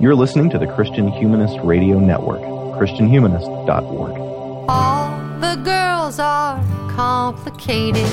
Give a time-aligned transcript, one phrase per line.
[0.00, 4.16] You're listening to the Christian Humanist Radio Network, ChristianHumanist.org.
[4.66, 8.08] All the girls are complicated.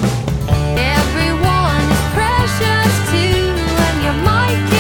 [0.76, 3.40] Everyone is precious too,
[3.88, 4.77] and you might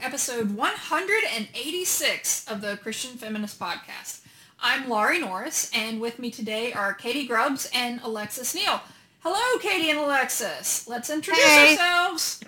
[0.00, 4.20] episode 186 of the Christian Feminist Podcast.
[4.60, 8.80] I'm Laurie Norris, and with me today are Katie Grubbs and Alexis Neal.
[9.20, 10.86] Hello, Katie and Alexis.
[10.88, 11.72] Let's introduce Hey.
[11.76, 12.40] ourselves.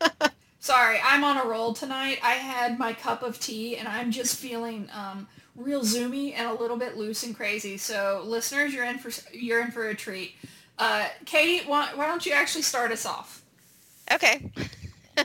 [0.60, 2.18] Sorry, I'm on a roll tonight.
[2.22, 6.54] I had my cup of tea, and I'm just feeling um, real zoomy and a
[6.54, 7.76] little bit loose and crazy.
[7.78, 10.34] So, listeners, you're in for you're in for a treat.
[10.78, 13.42] Uh, Katie, why, why don't you actually start us off?
[14.12, 14.50] Okay.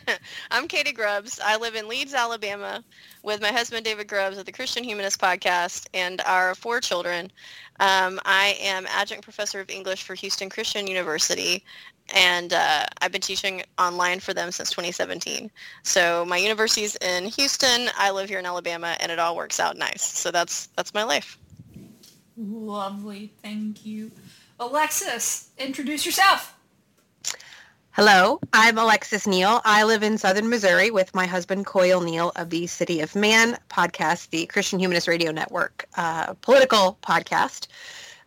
[0.51, 1.39] I'm Katie Grubbs.
[1.43, 2.83] I live in Leeds, Alabama
[3.23, 7.31] with my husband David Grubbs of the Christian Humanist Podcast and our four children.
[7.79, 11.63] Um, I am adjunct professor of English for Houston Christian University
[12.13, 15.49] and uh, I've been teaching online for them since 2017.
[15.83, 19.77] So my university's in Houston, I live here in Alabama, and it all works out
[19.77, 20.03] nice.
[20.03, 21.37] So that's that's my life.
[22.35, 24.11] Lovely, thank you.
[24.59, 26.55] Alexis, introduce yourself.
[27.95, 29.61] Hello, I'm Alexis Neal.
[29.65, 33.55] I live in southern Missouri with my husband Coyle Neal of the City of Man
[33.69, 37.67] podcast, the Christian Humanist Radio Network uh, political podcast.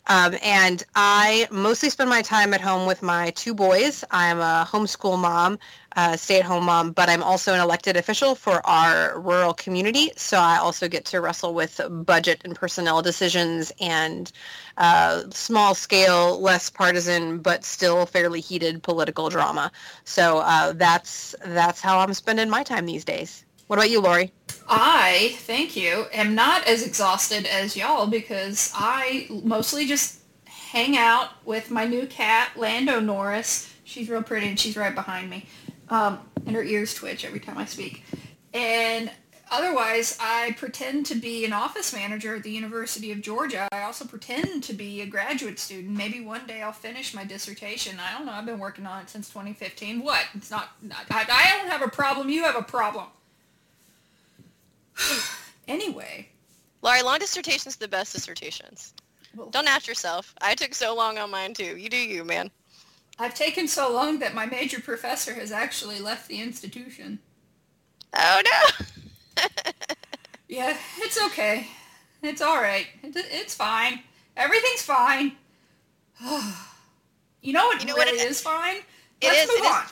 [0.07, 4.05] Um, and I mostly spend my time at home with my two boys.
[4.13, 5.59] I'm a homeschool mom,
[5.97, 10.13] uh, stay-at-home mom, but I'm also an elected official for our rural community.
[10.17, 14.31] So I also get to wrestle with budget and personnel decisions and
[14.77, 19.73] uh, small-scale, less partisan, but still fairly heated political drama.
[20.05, 23.45] So uh, that's that's how I'm spending my time these days.
[23.67, 24.31] What about you, Lori?
[24.69, 31.31] I, thank you, am not as exhausted as y'all because I mostly just hang out
[31.45, 33.73] with my new cat, Lando Norris.
[33.85, 35.47] She's real pretty and she's right behind me.
[35.89, 38.05] Um, and her ears twitch every time I speak.
[38.55, 39.11] And
[39.51, 43.69] otherwise, I pretend to be an office manager at the University of Georgia.
[43.73, 45.97] I also pretend to be a graduate student.
[45.97, 47.99] Maybe one day I'll finish my dissertation.
[48.01, 48.33] I don't know.
[48.33, 50.03] I've been working on it since 2015.
[50.03, 50.25] What?
[50.35, 50.71] It's not,
[51.11, 52.29] I, I don't have a problem.
[52.31, 53.07] You have a problem.
[55.69, 56.29] anyway,
[56.83, 58.95] Laurie, long dissertations are the best dissertations.
[59.35, 60.35] Well- Don't ask yourself.
[60.41, 61.77] I took so long on mine too.
[61.77, 62.51] You do you, man.
[63.19, 67.19] I've taken so long that my major professor has actually left the institution.
[68.15, 69.43] Oh no.
[70.49, 71.67] Yeah, it's okay.
[72.23, 72.87] It's all right.
[73.03, 74.01] It, it's fine.
[74.37, 75.33] Everything's fine.
[77.43, 78.77] you know what You know what really it- is fine?
[79.21, 79.83] it Let's is- move it is- on.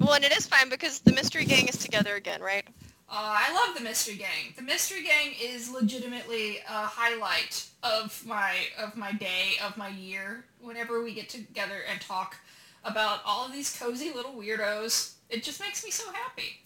[0.00, 2.64] Well, and it is fine because the mystery gang is together again, right?
[3.08, 4.52] Uh, I love the Mystery Gang.
[4.56, 10.44] The Mystery Gang is legitimately a highlight of my of my day, of my year.
[10.60, 12.36] Whenever we get together and talk
[12.84, 16.60] about all of these cozy little weirdos, it just makes me so happy.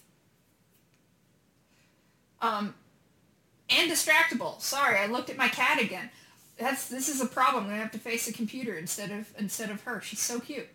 [2.41, 2.73] Um,
[3.69, 4.59] and distractible.
[4.61, 6.09] Sorry, I looked at my cat again.
[6.57, 7.65] That's this is a problem.
[7.65, 10.01] I'm have to face the computer instead of instead of her.
[10.01, 10.67] She's so cute.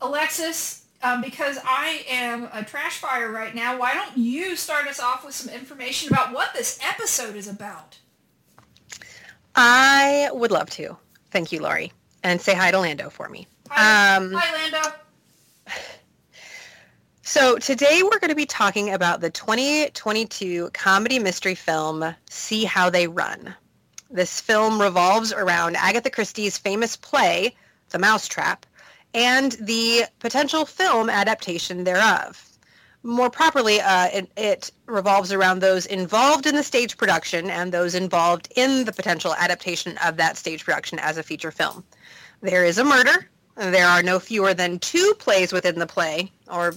[0.00, 5.00] Alexis, um, because I am a trash fire right now, why don't you start us
[5.00, 7.98] off with some information about what this episode is about?
[9.54, 10.96] I would love to.
[11.30, 11.92] Thank you, Laurie.
[12.22, 13.46] And say hi to Lando for me.
[13.70, 14.92] Hi, Um, hi Lando.
[17.22, 22.88] So today we're going to be talking about the 2022 comedy mystery film See How
[22.88, 23.54] They Run.
[24.10, 27.54] This film revolves around Agatha Christie's famous play,
[27.90, 28.64] The Mousetrap,
[29.12, 32.42] and the potential film adaptation thereof.
[33.02, 37.94] More properly, uh, it, it revolves around those involved in the stage production and those
[37.94, 41.84] involved in the potential adaptation of that stage production as a feature film.
[42.40, 43.28] There is a murder.
[43.58, 46.76] There are no fewer than two plays within the play, or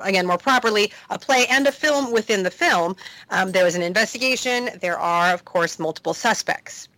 [0.00, 2.94] again, more properly, a play and a film within the film.
[3.30, 4.70] Um, there is an investigation.
[4.80, 6.88] There are, of course, multiple suspects.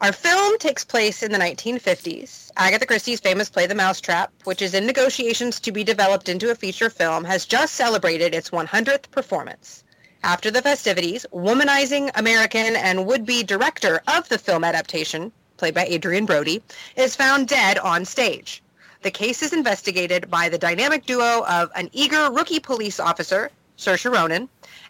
[0.00, 2.52] Our film takes place in the 1950s.
[2.56, 6.54] Agatha Christie's famous play The Mousetrap, which is in negotiations to be developed into a
[6.54, 9.82] feature film, has just celebrated its 100th performance.
[10.22, 16.26] After the festivities, womanizing American and would-be director of the film adaptation, played by Adrien
[16.26, 16.62] Brody,
[16.96, 18.62] is found dead on stage.
[19.02, 24.12] The case is investigated by the dynamic duo of an eager rookie police officer, Saoirse
[24.12, 24.48] Ronan,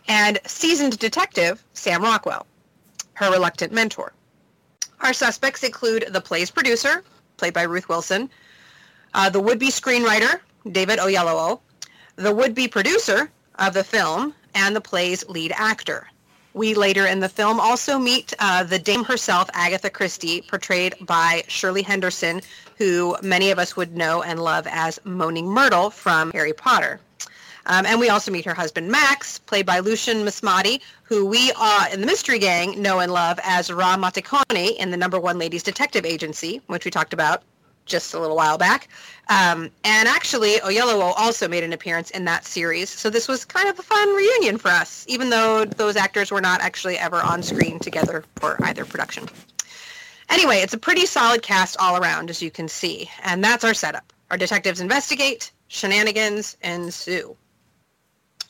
[0.08, 2.46] and seasoned detective, Sam Rockwell,
[3.14, 4.12] her reluctant mentor.
[5.00, 7.04] Our suspects include the play's producer,
[7.36, 8.30] played by Ruth Wilson,
[9.14, 10.40] uh, the would-be screenwriter,
[10.70, 11.60] David Oyelowo,
[12.16, 16.08] the would-be producer of the film, and the play's lead actor.
[16.56, 21.44] We later in the film also meet uh, the dame herself, Agatha Christie, portrayed by
[21.49, 22.41] Shirley Henderson,
[22.79, 26.99] who many of us would know and love as Moaning Myrtle from Harry Potter.
[27.67, 31.88] Um, and we also meet her husband, Max, played by Lucian Msamati, who we uh,
[31.93, 36.06] in the Mystery Gang know and love as Ra in the number one ladies detective
[36.06, 37.43] agency, which we talked about
[37.85, 38.88] just a little while back.
[39.28, 42.88] Um, and actually, Oyelowo also made an appearance in that series.
[42.90, 46.40] So this was kind of a fun reunion for us, even though those actors were
[46.40, 49.28] not actually ever on screen together for either production.
[50.28, 53.11] Anyway, it's a pretty solid cast all around, as you can see.
[53.25, 54.12] And that's our setup.
[54.31, 57.37] Our detectives investigate, shenanigans ensue.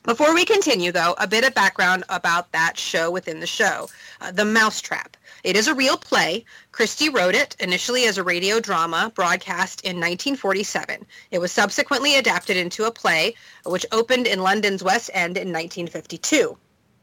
[0.03, 3.89] Before we continue, though, a bit of background about that show within the show,
[4.21, 5.17] uh, The Mousetrap.
[5.45, 6.45] It is a real play.
[6.73, 11.07] Christie wrote it initially as a radio drama broadcast in 1947.
[11.31, 13.35] It was subsequently adapted into a play,
[13.65, 16.57] which opened in London's West End in 1952.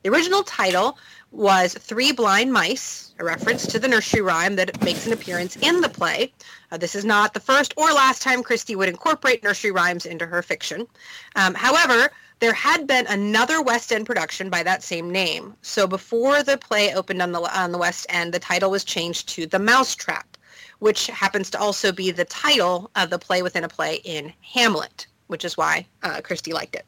[0.04, 0.98] The original title
[1.32, 5.80] was Three Blind Mice, a reference to the nursery rhyme that makes an appearance in
[5.80, 6.34] the play.
[6.72, 10.26] Uh, this is not the first or last time Christie would incorporate nursery rhymes into
[10.26, 10.88] her fiction.
[11.36, 15.56] Um, however, there had been another West End production by that same name.
[15.62, 19.30] So before the play opened on the on the West End, the title was changed
[19.30, 20.38] to The Mousetrap,
[20.80, 25.08] which happens to also be the title of the play within a play in Hamlet,
[25.28, 26.86] which is why uh, Christie liked it.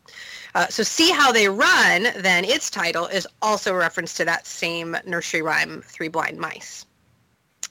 [0.54, 2.08] Uh, so see how they run.
[2.18, 6.86] Then its title is also a reference to that same nursery rhyme, Three Blind Mice.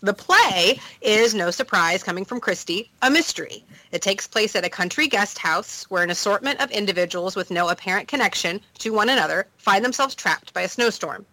[0.05, 3.65] The play is, no surprise, coming from Christie, a mystery.
[3.91, 7.71] It takes place at a country guest house where an assortment of individuals with no
[7.71, 11.25] apparent connection to one another find themselves trapped by a snowstorm.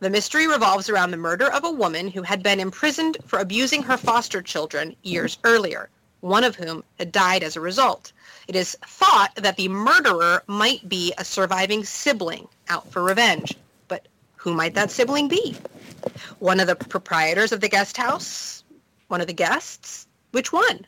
[0.00, 3.84] The mystery revolves around the murder of a woman who had been imprisoned for abusing
[3.84, 5.88] her foster children years earlier,
[6.20, 8.12] one of whom had died as a result.
[8.46, 13.56] It is thought that the murderer might be a surviving sibling out for revenge.
[14.46, 15.56] Who might that sibling be?
[16.38, 18.62] One of the proprietors of the guest house?
[19.08, 20.06] One of the guests?
[20.30, 20.86] Which one?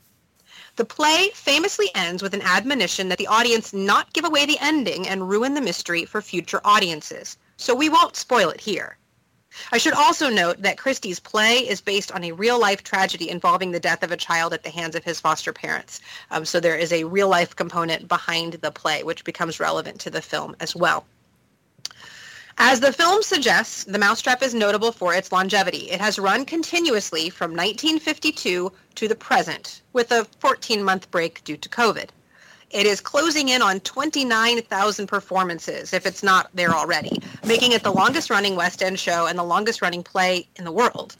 [0.76, 5.08] The play famously ends with an admonition that the audience not give away the ending
[5.08, 7.36] and ruin the mystery for future audiences.
[7.56, 8.96] So we won't spoil it here.
[9.72, 13.80] I should also note that Christie's play is based on a real-life tragedy involving the
[13.80, 16.00] death of a child at the hands of his foster parents.
[16.30, 20.22] Um, so there is a real-life component behind the play, which becomes relevant to the
[20.22, 21.06] film as well.
[22.60, 25.92] As the film suggests, The Mousetrap is notable for its longevity.
[25.92, 31.68] It has run continuously from 1952 to the present, with a 14-month break due to
[31.68, 32.08] COVID.
[32.72, 37.92] It is closing in on 29,000 performances, if it's not there already, making it the
[37.92, 41.16] longest-running West End show and the longest-running play in the world.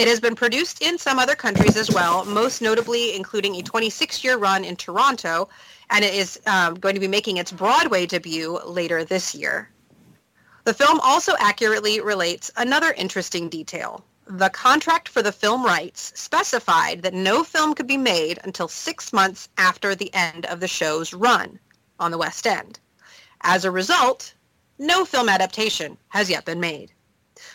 [0.00, 4.38] It has been produced in some other countries as well, most notably including a 26-year
[4.38, 5.50] run in Toronto,
[5.88, 9.70] and it is um, going to be making its Broadway debut later this year.
[10.64, 14.04] The film also accurately relates another interesting detail.
[14.26, 19.12] The contract for the film rights specified that no film could be made until six
[19.12, 21.58] months after the end of the show's run
[21.98, 22.78] on the West End.
[23.40, 24.34] As a result,
[24.78, 26.92] no film adaptation has yet been made.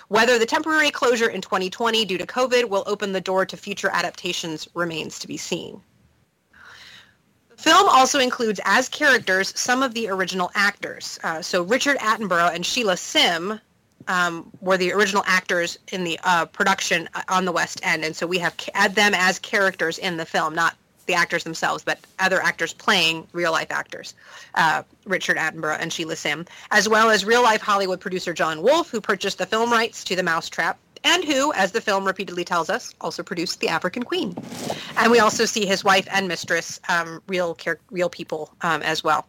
[0.07, 3.89] Whether the temporary closure in 2020 due to COVID will open the door to future
[3.91, 5.81] adaptations remains to be seen.
[7.65, 11.19] The film also includes as characters some of the original actors.
[11.23, 13.59] Uh, so Richard Attenborough and Sheila Sim
[14.07, 18.27] um, were the original actors in the uh, production on the West End, and so
[18.27, 20.75] we have ca- them as characters in the film, not
[21.07, 24.13] the actors themselves, but other actors playing real life actors,
[24.53, 28.91] uh, Richard Attenborough and Sheila Sim, as well as real life Hollywood producer John Woolf,
[28.91, 32.69] who purchased the film rights to The Mousetrap, and who, as the film repeatedly tells
[32.69, 34.35] us, also produced The African Queen.
[34.97, 39.03] And we also see his wife and mistress, um, real char- real people um, as
[39.03, 39.27] well.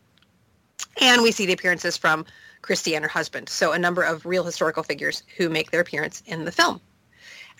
[1.00, 2.24] And we see the appearances from
[2.62, 6.22] Christie and her husband, so a number of real historical figures who make their appearance
[6.26, 6.80] in the film.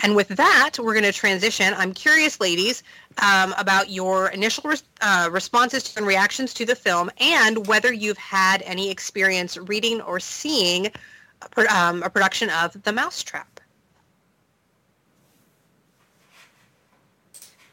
[0.02, 1.73] And with that, we're going to transition.
[1.75, 2.82] I'm curious, ladies,
[3.23, 8.62] um, about your initial uh, responses and reactions to the film and whether you've had
[8.62, 13.55] any experience reading or seeing a, pro- um, a production of The Mousetrap.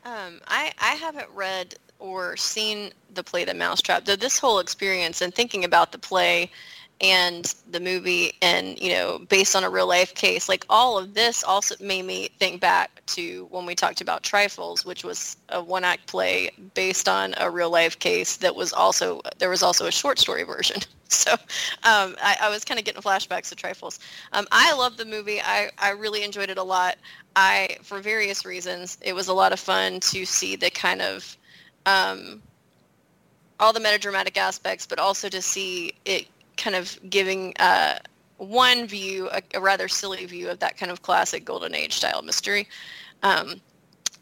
[0.06, 5.22] Um, I, I haven't read or seen the play The Mousetrap, though this whole experience
[5.22, 6.52] and thinking about the play
[7.04, 11.14] and the movie and you know based on a real life case like all of
[11.14, 15.62] this also made me think back to when we talked about trifles which was a
[15.62, 19.86] one act play based on a real life case that was also there was also
[19.86, 20.78] a short story version.
[21.10, 24.00] So um, I, I, was kind of getting flashbacks to trifles.
[24.32, 25.40] Um, i love the movie.
[25.40, 26.96] I, I really enjoyed it a lot.
[27.36, 31.38] I for various reasons it was a lot of fun to see the kind of
[31.86, 32.42] um,
[33.60, 36.26] all the metadramatic aspects, but also to see it
[36.58, 37.98] kind of giving uh,
[38.38, 42.22] one view, a, a, rather silly view of that kind of classic golden age style
[42.22, 42.68] mystery.
[43.22, 43.62] Um,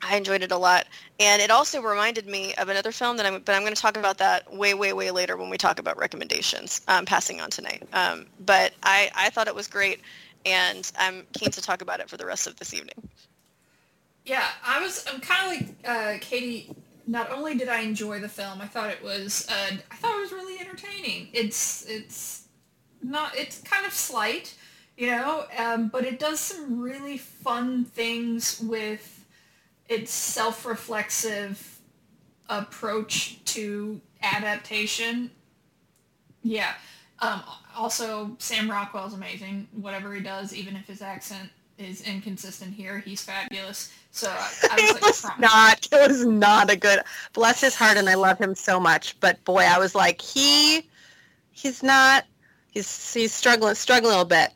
[0.01, 0.87] I enjoyed it a lot,
[1.19, 3.39] and it also reminded me of another film that I'm.
[3.41, 5.97] But I'm going to talk about that way, way, way later when we talk about
[5.97, 6.81] recommendations.
[6.87, 10.01] Um, passing on tonight, um, but I I thought it was great,
[10.45, 13.09] and I'm keen to talk about it for the rest of this evening.
[14.25, 15.05] Yeah, I was.
[15.11, 16.75] I'm kind of like uh, Katie
[17.11, 20.21] not only did I enjoy the film, I thought it was uh, I thought it
[20.21, 21.27] was really entertaining.
[21.33, 22.47] It's it's
[23.03, 24.55] not it's kind of slight,
[24.95, 29.25] you know, um, but it does some really fun things with
[29.89, 31.81] its self-reflexive
[32.47, 35.31] approach to adaptation.
[36.43, 36.73] Yeah.
[37.19, 37.43] Um,
[37.75, 39.67] also, Sam Rockwell's amazing.
[39.73, 41.49] Whatever he does, even if his accent
[41.81, 43.91] is inconsistent here, he's fabulous.
[44.11, 45.87] So I, I was, it like, was not.
[45.91, 46.99] It was not a good.
[47.33, 49.19] Bless his heart, and I love him so much.
[49.19, 50.87] But boy, I was like, he,
[51.51, 52.25] he's not.
[52.71, 54.51] He's he's struggling struggling a little bit.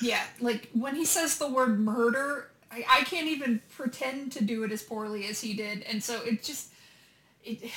[0.00, 4.62] Yeah, like when he says the word murder, I, I can't even pretend to do
[4.64, 6.72] it as poorly as he did, and so it just
[7.44, 7.70] it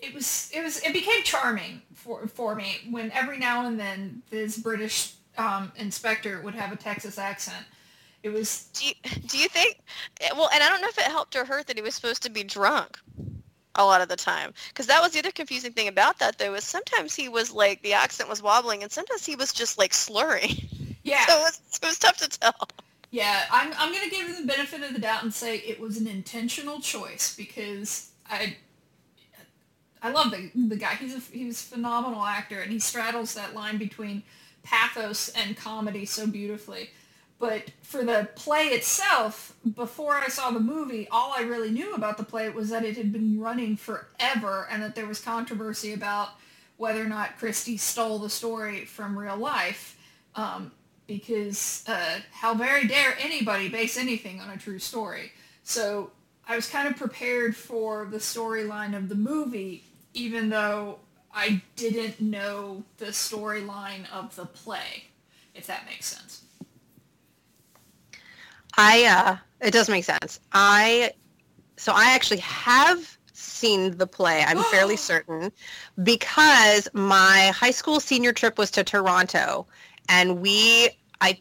[0.00, 4.22] it was it was it became charming for for me when every now and then
[4.30, 7.64] this British um, inspector would have a Texas accent
[8.22, 8.68] it was.
[8.74, 8.94] Do you,
[9.26, 9.80] do you think?
[10.20, 12.22] Eh, well, and I don't know if it helped or hurt that he was supposed
[12.24, 12.98] to be drunk
[13.76, 16.54] a lot of the time because that was the other confusing thing about that though
[16.54, 19.94] is sometimes he was like the accent was wobbling and sometimes he was just like
[19.94, 20.50] slurring
[21.04, 22.68] yeah so it was, it was tough to tell
[23.10, 25.78] yeah i'm, I'm going to give him the benefit of the doubt and say it
[25.78, 28.56] was an intentional choice because i
[30.02, 33.54] i love the, the guy he's a he's a phenomenal actor and he straddles that
[33.54, 34.22] line between
[34.64, 36.90] pathos and comedy so beautifully
[37.40, 42.18] but for the play itself, before I saw the movie, all I really knew about
[42.18, 46.28] the play was that it had been running forever and that there was controversy about
[46.76, 49.98] whether or not Christie stole the story from real life.
[50.36, 50.72] Um,
[51.06, 55.32] because uh, how very dare anybody base anything on a true story?
[55.64, 56.10] So
[56.46, 59.82] I was kind of prepared for the storyline of the movie,
[60.12, 60.98] even though
[61.34, 65.04] I didn't know the storyline of the play,
[65.54, 66.42] if that makes sense.
[68.80, 70.40] I uh it does make sense.
[70.52, 71.12] I
[71.76, 74.42] so I actually have seen the play.
[74.42, 75.52] I'm fairly certain
[76.02, 79.66] because my high school senior trip was to Toronto
[80.08, 80.88] and we
[81.20, 81.38] I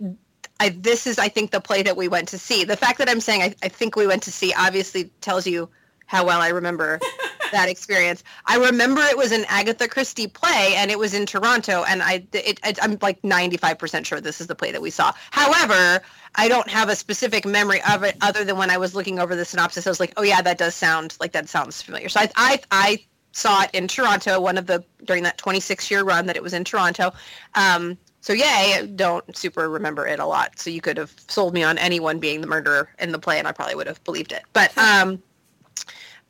[0.59, 2.65] I this is I think the play that we went to see.
[2.65, 5.69] The fact that I'm saying I, I think we went to see obviously tells you
[6.07, 6.99] how well I remember
[7.51, 8.23] that experience.
[8.45, 12.25] I remember it was an Agatha Christie play and it was in Toronto and I
[12.33, 15.13] it, it, I'm like 95% sure this is the play that we saw.
[15.31, 16.01] However,
[16.35, 19.35] I don't have a specific memory of it other than when I was looking over
[19.35, 22.19] the synopsis I was like, "Oh yeah, that does sound like that sounds familiar." So
[22.19, 26.25] I I, I saw it in Toronto one of the during that 26 year run
[26.27, 27.11] that it was in Toronto.
[27.55, 30.59] Um, so yay, don't super remember it a lot.
[30.59, 33.47] So you could have sold me on anyone being the murderer in the play and
[33.47, 34.43] I probably would have believed it.
[34.53, 35.21] But um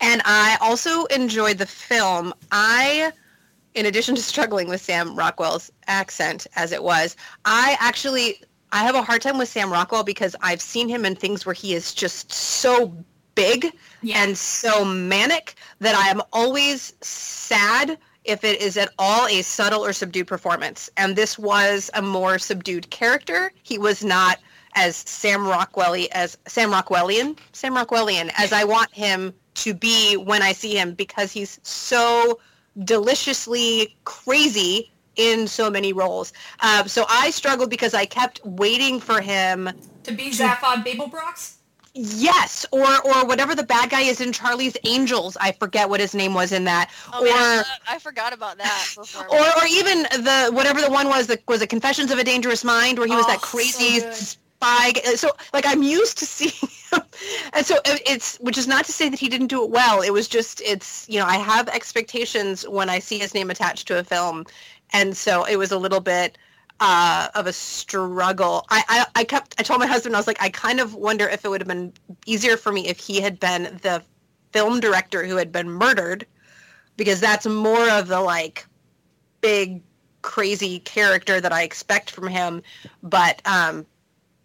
[0.02, 2.34] and I also enjoyed the film.
[2.52, 3.12] I,
[3.74, 7.16] in addition to struggling with Sam Rockwell's accent as it was,
[7.46, 11.16] I actually I have a hard time with Sam Rockwell because I've seen him in
[11.16, 12.94] things where he is just so
[13.34, 14.22] big yeah.
[14.24, 19.84] and so manic that I am always sad if it is at all a subtle
[19.84, 20.90] or subdued performance.
[20.98, 23.52] And this was a more subdued character.
[23.64, 24.40] He was not
[24.76, 30.42] as Sam Rockwelly as Sam Rockwellian, Sam Rockwellian as I want him to be when
[30.42, 32.40] I see him because he's so
[32.84, 36.34] deliciously crazy in so many roles.
[36.62, 39.70] Um, so I struggled because I kept waiting for him
[40.04, 41.56] to be Zaphod Beeblebrox.
[41.96, 45.36] Yes, or or whatever the bad guy is in Charlie's Angels.
[45.42, 46.92] I forget what his name was in that.
[47.12, 48.88] Oh, or yeah, I forgot about that.
[49.30, 52.64] Or or even the whatever the one was that was the Confessions of a Dangerous
[52.64, 54.94] Mind, where he was oh, that crazy so spy.
[55.16, 56.52] So like I'm used to seeing
[56.92, 57.02] him.
[57.54, 60.02] And so it's which is not to say that he didn't do it well.
[60.02, 63.88] It was just it's you know i have expectations when i see his name attached
[63.88, 64.46] to a film.
[64.92, 66.38] And so it was a little bit
[66.80, 68.66] uh, of a struggle.
[68.70, 71.28] I, I i kept i told my husband i was like i kind of wonder
[71.28, 71.94] if it would have been
[72.26, 74.02] easier for me if he had been the
[74.52, 76.26] film director who had been murdered
[76.98, 78.66] because that's more of the like
[79.42, 79.82] big
[80.22, 82.62] crazy character that I expect from him,
[83.04, 83.86] but um,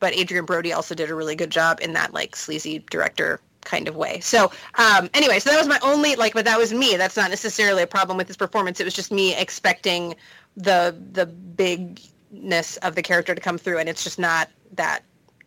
[0.05, 3.89] but Adrien Brody also did a really good job in that like sleazy director kind
[3.89, 4.21] of way.
[4.21, 6.99] So um, anyway, so that was my only like, but that was me.
[6.99, 8.81] That's not necessarily a problem with his performance.
[8.81, 10.15] It was just me expecting
[10.59, 15.05] the the bigness of the character to come through, and it's just not that.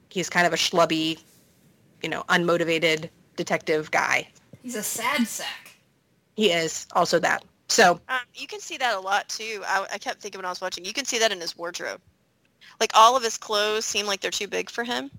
[0.09, 1.21] He's kind of a schlubby,
[2.01, 4.27] you know, unmotivated detective guy.
[4.63, 5.69] He's a sad sack.
[6.35, 7.45] He is also that.
[7.69, 9.61] So Um, you can see that a lot too.
[9.67, 12.01] I, I kept thinking when I was watching, you can see that in his wardrobe.
[12.79, 15.11] Like all of his clothes seem like they're too big for him.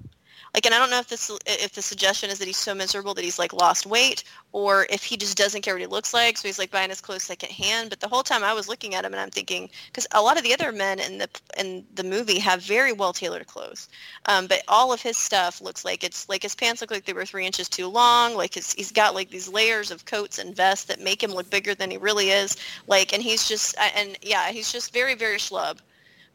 [0.54, 3.14] Like, and I don't know if this if the suggestion is that he's so miserable
[3.14, 6.38] that he's like lost weight, or if he just doesn't care what he looks like,
[6.38, 7.90] so he's like buying his clothes secondhand.
[7.90, 10.38] But the whole time I was looking at him and I'm thinking, because a lot
[10.38, 11.28] of the other men in the
[11.58, 13.88] in the movie have very well tailored clothes,
[14.26, 17.12] um, but all of his stuff looks like it's like his pants look like they
[17.12, 18.34] were three inches too long.
[18.34, 21.50] Like his, he's got like these layers of coats and vests that make him look
[21.50, 22.56] bigger than he really is.
[22.86, 25.78] Like, and he's just and yeah, he's just very very schlub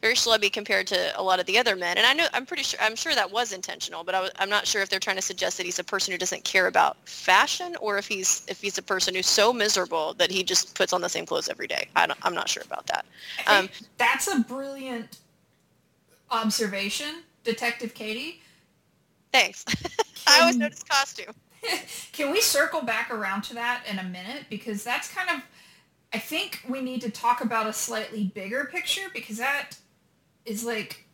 [0.04, 1.96] very schlubby compared to a lot of the other men.
[1.96, 4.66] And I know I'm pretty sure I'm sure that was intentional, but I am not
[4.66, 7.74] sure if they're trying to suggest that he's a person who doesn't care about fashion
[7.80, 11.00] or if he's if he's a person who's so miserable that he just puts on
[11.00, 11.88] the same clothes every day.
[11.96, 13.06] I don't, I'm not sure about that.
[13.46, 15.20] Um, that's a brilliant
[16.30, 18.42] observation, Detective Katie.
[19.32, 19.64] Thanks.
[20.26, 21.34] I always notice costume.
[22.12, 24.44] Can we circle back around to that in a minute?
[24.50, 25.40] Because that's kind of,
[26.12, 29.78] I think we need to talk about a slightly bigger picture because that
[30.46, 31.04] is like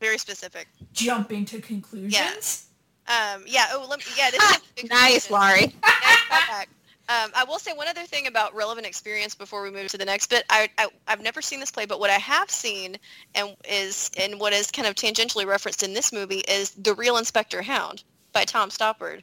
[0.00, 0.68] Very specific.
[0.92, 2.66] jumping to conclusions.
[3.08, 3.34] Yeah.
[3.34, 3.66] Um, yeah.
[3.72, 4.30] Oh, let me, yeah.
[4.30, 5.30] This is a nice.
[5.30, 5.74] Laurie.
[5.82, 6.66] Nice.
[7.08, 10.04] Um, I will say one other thing about relevant experience before we move to the
[10.04, 10.44] next bit.
[10.48, 12.96] I, I I've never seen this play, but what I have seen
[13.34, 17.16] and is and what is kind of tangentially referenced in this movie is the Real
[17.16, 19.22] Inspector Hound by Tom Stoppard,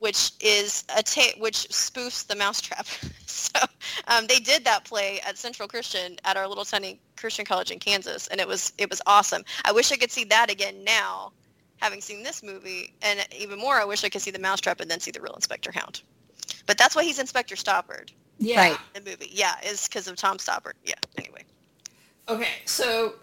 [0.00, 2.86] which is a ta- which spoofs the Mousetrap.
[3.26, 3.60] so
[4.08, 7.78] um, they did that play at Central Christian at our little tiny Christian college in
[7.78, 9.44] Kansas, and it was it was awesome.
[9.64, 11.32] I wish I could see that again now,
[11.76, 14.90] having seen this movie, and even more, I wish I could see the Mousetrap and
[14.90, 16.02] then see the Real Inspector Hound.
[16.66, 18.70] But that's why he's Inspector Stoppard Yeah.
[18.70, 18.78] Right.
[18.94, 19.28] the movie.
[19.30, 20.74] Yeah, is because of Tom Stoppard.
[20.84, 20.94] Yeah.
[21.18, 21.44] Anyway.
[22.28, 23.14] Okay, so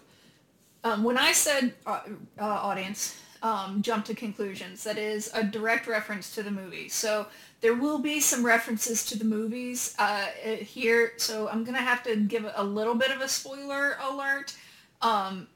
[0.84, 2.00] um, when I said uh,
[2.38, 6.88] uh, audience um, jump to conclusions, that is a direct reference to the movie.
[6.88, 7.26] So
[7.60, 11.12] there will be some references to the movies uh, uh, here.
[11.16, 14.56] So I'm gonna have to give a little bit of a spoiler alert.
[15.02, 15.48] Um,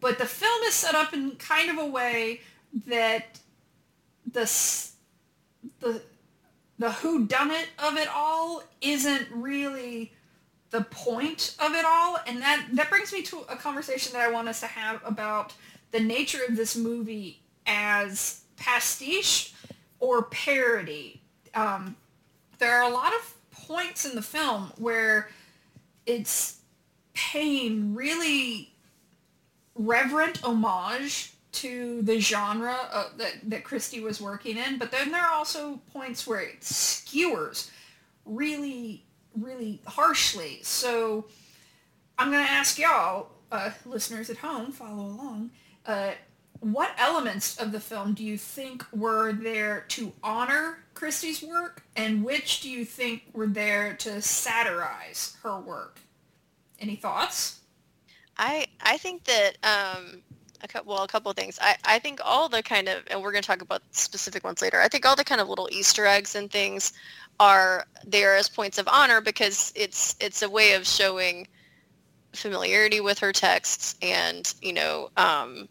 [0.00, 2.40] but the film is set up in kind of a way
[2.86, 3.38] that
[4.32, 4.50] the
[5.80, 6.02] the
[6.78, 10.12] the who done it of it all isn't really
[10.70, 14.30] the point of it all and that that brings me to a conversation that i
[14.30, 15.54] want us to have about
[15.90, 19.54] the nature of this movie as pastiche
[20.00, 21.20] or parody
[21.54, 21.96] um,
[22.58, 25.30] there are a lot of points in the film where
[26.06, 26.58] it's
[27.14, 28.72] paying really
[29.74, 35.22] reverent homage to the genre uh, that, that Christie was working in, but then there
[35.22, 37.70] are also points where it skewers
[38.24, 39.04] really,
[39.36, 40.60] really harshly.
[40.62, 41.26] So
[42.18, 45.50] I'm going to ask y'all, uh, listeners at home, follow along,
[45.88, 46.12] uh,
[46.60, 52.24] what elements of the film do you think were there to honor Christie's work, and
[52.24, 56.00] which do you think were there to satirize her work?
[56.80, 57.60] Any thoughts?
[58.36, 60.22] I I think that um
[60.62, 61.58] a couple well a couple of things.
[61.62, 64.60] I I think all the kind of and we're going to talk about specific ones
[64.60, 64.80] later.
[64.80, 66.92] I think all the kind of little Easter eggs and things
[67.40, 71.46] are there as points of honor because it's it's a way of showing
[72.32, 75.68] familiarity with her texts and you know um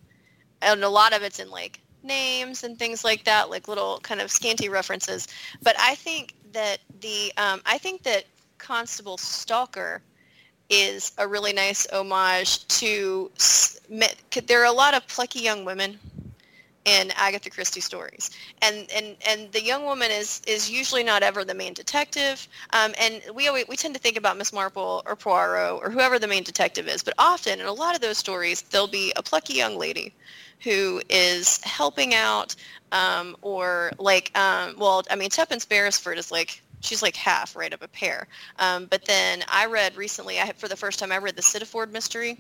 [0.62, 4.22] and a lot of it's in like names and things like that like little kind
[4.22, 5.28] of scanty references.
[5.62, 8.26] But i think that the um, i think that
[8.58, 10.02] constable stalker
[10.70, 13.32] is a really nice homage to
[14.48, 15.98] there are a lot of plucky young women
[16.86, 21.44] in Agatha Christie stories, and and and the young woman is is usually not ever
[21.44, 25.18] the main detective, um, and we always, we tend to think about Miss Marple or
[25.18, 28.62] Poirot or whoever the main detective is, but often in a lot of those stories
[28.62, 30.14] there'll be a plucky young lady
[30.60, 32.56] who is helping out,
[32.92, 37.74] um, or like um, well I mean Tuppence Beresford is like she's like half right
[37.74, 38.28] of a pair,
[38.60, 41.92] um, but then I read recently I for the first time I read the Sitaford
[41.92, 42.40] mystery,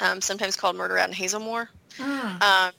[0.00, 1.68] um, sometimes called Murder Out in Hazelmoor.
[2.40, 2.72] Um,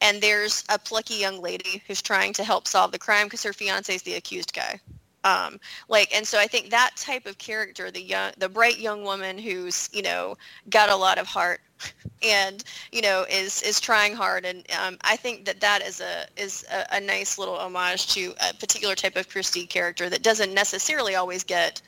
[0.00, 3.52] and there's a plucky young lady who's trying to help solve the crime because her
[3.52, 4.80] fiance is the accused guy.
[5.24, 9.04] Um, like, and so I think that type of character, the young, the bright young
[9.04, 10.36] woman who's, you know,
[10.68, 11.60] got a lot of heart
[12.22, 14.44] and, you know, is, is trying hard.
[14.44, 18.34] And um, I think that that is a, is a, a nice little homage to
[18.48, 21.82] a particular type of Christie character that doesn't necessarily always get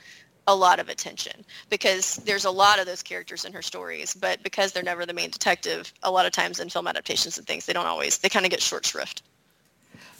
[0.46, 4.42] a lot of attention because there's a lot of those characters in her stories, but
[4.42, 7.64] because they're never the main detective, a lot of times in film adaptations and things,
[7.64, 9.22] they don't always, they kind of get short shrift.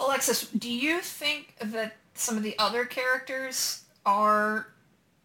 [0.01, 4.69] Alexis, do you think that some of the other characters are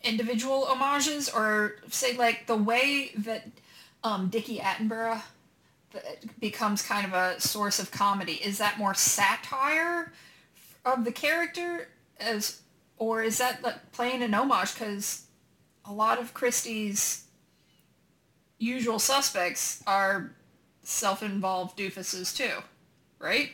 [0.04, 3.48] individual homages, or say like the way that
[4.04, 5.22] um, Dickie Attenborough
[6.40, 8.34] becomes kind of a source of comedy?
[8.34, 10.14] Is that more satire
[10.86, 12.62] of the character, as
[12.98, 14.74] or is that like playing an homage?
[14.74, 15.26] Because
[15.86, 17.26] a lot of Christie's
[18.60, 20.32] usual suspects are
[20.84, 22.62] self-involved doofuses too,
[23.20, 23.52] right?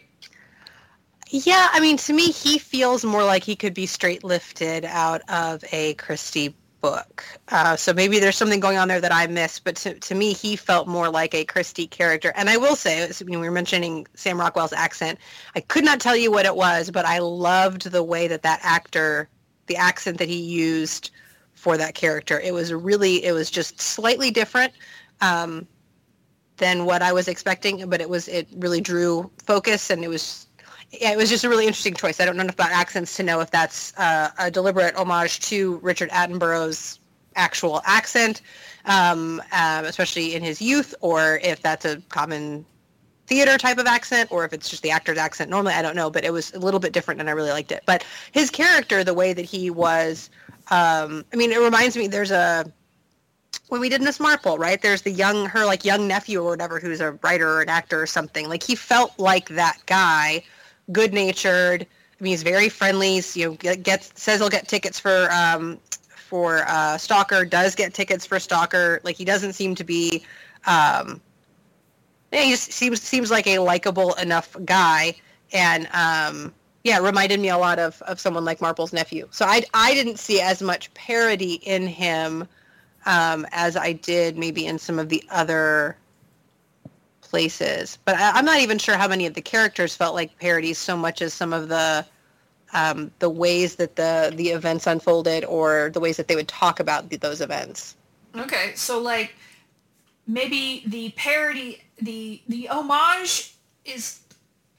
[1.29, 5.21] Yeah, I mean, to me, he feels more like he could be straight lifted out
[5.29, 6.55] of a Christie
[6.85, 7.25] book.
[7.47, 10.33] Uh, so maybe there's something going on there that I missed, but to, to me,
[10.33, 12.31] he felt more like a Christie character.
[12.35, 15.17] And I will say, as, you know, we were mentioning Sam Rockwell's accent.
[15.55, 18.59] I could not tell you what it was, but I loved the way that that
[18.61, 19.27] actor,
[19.65, 21.09] the accent that he used
[21.55, 22.39] for that character.
[22.39, 24.73] It was really, it was just slightly different.
[25.21, 25.67] Um,
[26.57, 30.44] than what I was expecting, but it was it really drew focus and it was
[30.91, 32.19] yeah, it was just a really interesting choice.
[32.19, 35.77] I don't know enough about accents to know if that's uh, a deliberate homage to
[35.77, 36.99] Richard Attenborough's
[37.35, 38.41] actual accent,
[38.85, 42.65] um, um, especially in his youth, or if that's a common
[43.27, 45.49] theater type of accent, or if it's just the actor's accent.
[45.49, 47.71] Normally, I don't know, but it was a little bit different, and I really liked
[47.71, 47.83] it.
[47.85, 50.29] But his character, the way that he was,
[50.71, 52.07] um, I mean, it reminds me.
[52.07, 52.71] There's a
[53.69, 54.81] when we did Miss Marple, right?
[54.81, 58.01] There's the young, her like young nephew or whatever, who's a writer or an actor
[58.01, 58.47] or something.
[58.47, 60.43] Like he felt like that guy,
[60.91, 61.85] good natured.
[62.19, 63.15] I mean, he's very friendly.
[63.15, 65.79] He's, you know, get, gets says he'll get tickets for um,
[66.15, 67.45] for uh, Stalker.
[67.45, 69.01] Does get tickets for Stalker.
[69.03, 70.23] Like he doesn't seem to be.
[70.65, 71.21] Um,
[72.31, 75.15] yeah, he seems seems like a likable enough guy,
[75.53, 79.27] and um, yeah, reminded me a lot of of someone like Marple's nephew.
[79.31, 82.47] So I I didn't see as much parody in him
[83.05, 85.97] um, as I did maybe in some of the other
[87.35, 87.97] places.
[88.05, 90.95] But I, I'm not even sure how many of the characters felt like parodies so
[90.95, 92.05] much as some of the
[92.71, 96.79] um, the ways that the the events unfolded or the ways that they would talk
[96.79, 97.97] about the, those events.
[98.37, 99.35] Okay, so like
[100.27, 104.21] maybe the parody, the the homage is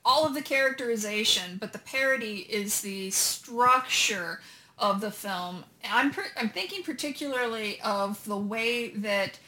[0.03, 4.40] all of the characterization, but the parody is the structure
[4.79, 5.62] of the film.
[5.85, 9.38] I'm per- I'm thinking particularly of the way that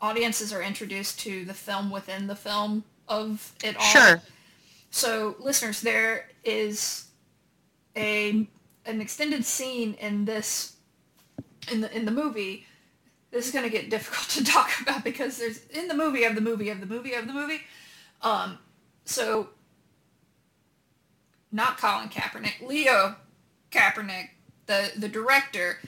[0.00, 3.82] audiences are introduced to the film within the film of it all.
[3.82, 4.22] Sure.
[4.90, 7.06] So, listeners, there is
[7.96, 8.46] a
[8.86, 10.76] an extended scene in this
[11.70, 12.66] in the in the movie.
[13.30, 16.34] This is going to get difficult to talk about because there's in the movie of
[16.34, 17.60] the movie of the movie of the movie.
[18.22, 18.58] Um,
[19.04, 19.48] so
[21.52, 23.16] not Colin Kaepernick, Leo
[23.70, 24.30] Köpernick,
[24.66, 25.78] the the director,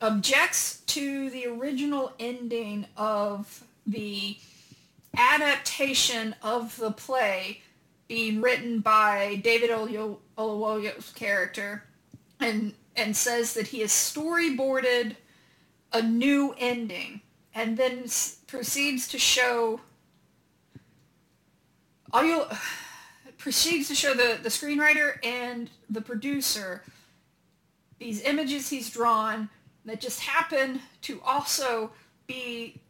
[0.00, 4.36] objects to the original ending of the
[5.16, 7.60] adaptation of the play
[8.06, 11.84] being written by David Olu- Oluwoyo's character
[12.40, 15.14] and and says that he has storyboarded
[15.92, 17.20] a new ending
[17.54, 19.80] and then s- proceeds to show
[22.12, 22.48] audio
[23.38, 26.82] proceeds to show the, the screenwriter and the producer
[27.98, 29.48] these images he's drawn
[29.88, 31.90] that just happen to also
[32.26, 32.80] be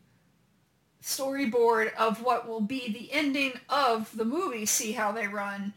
[1.02, 5.72] storyboard of what will be the ending of the movie See How They Run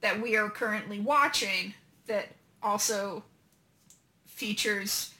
[0.00, 1.74] that we are currently watching
[2.06, 2.28] that
[2.62, 3.24] also
[4.26, 5.14] features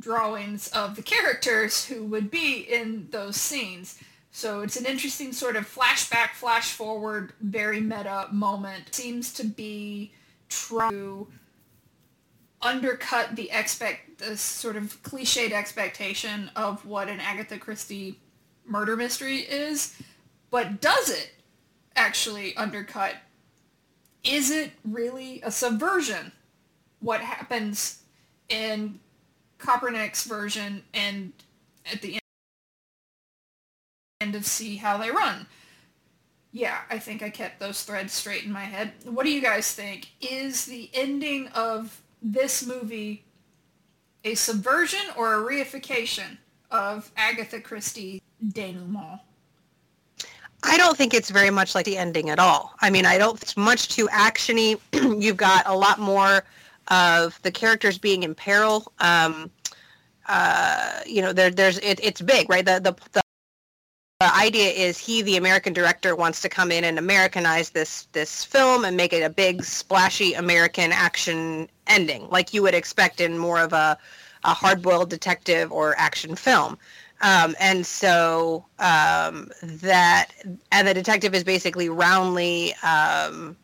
[0.00, 3.98] drawings of the characters who would be in those scenes.
[4.30, 8.94] So it's an interesting sort of flashback, flash forward, very meta moment.
[8.94, 10.12] Seems to be
[10.48, 11.28] trying to
[12.60, 18.18] undercut the expect the sort of cliched expectation of what an Agatha Christie
[18.66, 19.96] murder mystery is,
[20.50, 21.32] but does it
[21.96, 23.14] actually undercut?
[24.22, 26.32] Is it really a subversion?
[27.00, 28.02] What happens
[28.48, 29.00] in
[29.58, 31.32] Köpernick's version and
[31.92, 32.18] at the
[34.20, 35.46] end of See How They Run?
[36.52, 38.92] Yeah, I think I kept those threads straight in my head.
[39.04, 40.10] What do you guys think?
[40.20, 43.24] Is the ending of this movie
[44.24, 46.38] a subversion or a reification
[46.70, 49.20] of Agatha Christie denouement?
[50.66, 52.74] I don't think it's very much like the ending at all.
[52.80, 53.40] I mean, I don't.
[53.40, 54.80] It's much too actiony.
[55.22, 56.44] You've got a lot more
[56.88, 58.90] of the characters being in peril.
[58.98, 59.50] Um,
[60.26, 62.64] uh, you know, there, there's it, it's big, right?
[62.64, 63.23] The, the the
[64.24, 68.42] the idea is he, the American director, wants to come in and Americanize this this
[68.42, 73.36] film and make it a big, splashy American action ending, like you would expect in
[73.36, 73.98] more of a
[74.44, 76.78] a hard-boiled detective or action film.
[77.20, 80.28] Um, and so um, that
[80.72, 83.54] and the detective is basically roundly um,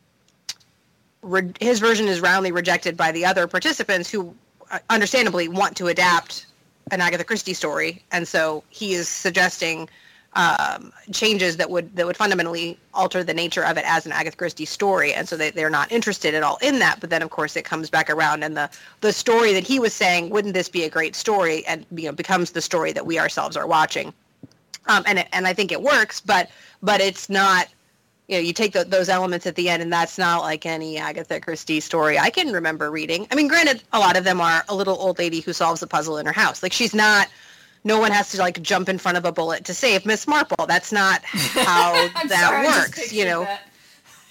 [1.22, 4.34] re- his version is roundly rejected by the other participants who
[4.70, 6.44] uh, understandably want to adapt
[6.90, 9.88] an Agatha Christie story, and so he is suggesting
[10.34, 14.36] um, changes that would that would fundamentally alter the nature of it as an Agatha
[14.36, 17.00] Christie story, and so they, they're not interested at all in that.
[17.00, 19.92] But then, of course, it comes back around, and the the story that he was
[19.92, 23.18] saying, wouldn't this be a great story, and you know, becomes the story that we
[23.18, 24.12] ourselves are watching,
[24.86, 26.50] um, and it, and I think it works, but
[26.82, 27.68] but it's not.
[28.28, 30.98] You know, you take the, those elements at the end, and that's not like any
[30.98, 33.26] Agatha Christie story I can remember reading.
[33.32, 35.88] I mean, granted, a lot of them are a little old lady who solves a
[35.88, 36.62] puzzle in her house.
[36.62, 37.26] Like she's not
[37.84, 40.66] no one has to like jump in front of a bullet to save Miss Marple.
[40.66, 41.92] That's not how
[42.28, 43.44] that sorry, works, you know.
[43.44, 43.66] that.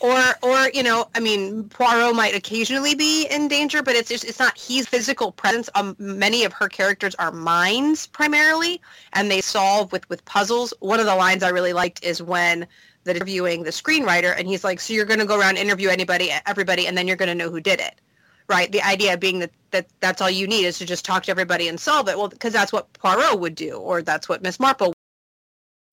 [0.02, 4.24] Or or you know, I mean, Poirot might occasionally be in danger, but it's just
[4.24, 5.70] it's not he's physical presence.
[5.76, 8.80] Um, many of her characters are minds primarily,
[9.12, 10.74] and they solve with with puzzles.
[10.80, 12.66] One of the lines I really liked is when
[13.04, 16.32] the interviewing the screenwriter, and he's like, "So you're going to go around interview anybody,
[16.46, 17.96] everybody, and then you're going to know who did it."
[18.50, 18.72] Right?
[18.72, 21.68] The idea being that, that that's all you need is to just talk to everybody
[21.68, 22.18] and solve it.
[22.18, 24.92] Well, because that's what Poirot would do, or that's what Miss Marple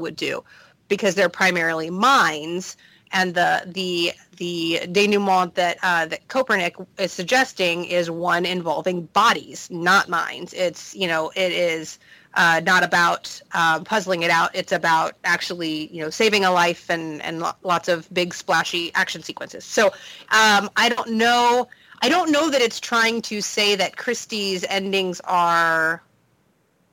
[0.00, 0.42] would do,
[0.88, 2.76] because they're primarily minds.
[3.12, 9.68] And the the the denouement that uh, that Köpernick is suggesting is one involving bodies,
[9.70, 10.52] not minds.
[10.54, 11.98] It's you know it is
[12.34, 14.50] uh, not about um, puzzling it out.
[14.54, 19.22] It's about actually you know saving a life and and lots of big splashy action
[19.22, 19.64] sequences.
[19.64, 19.86] So
[20.30, 21.68] um, I don't know.
[22.02, 26.02] I don't know that it's trying to say that Christie's endings are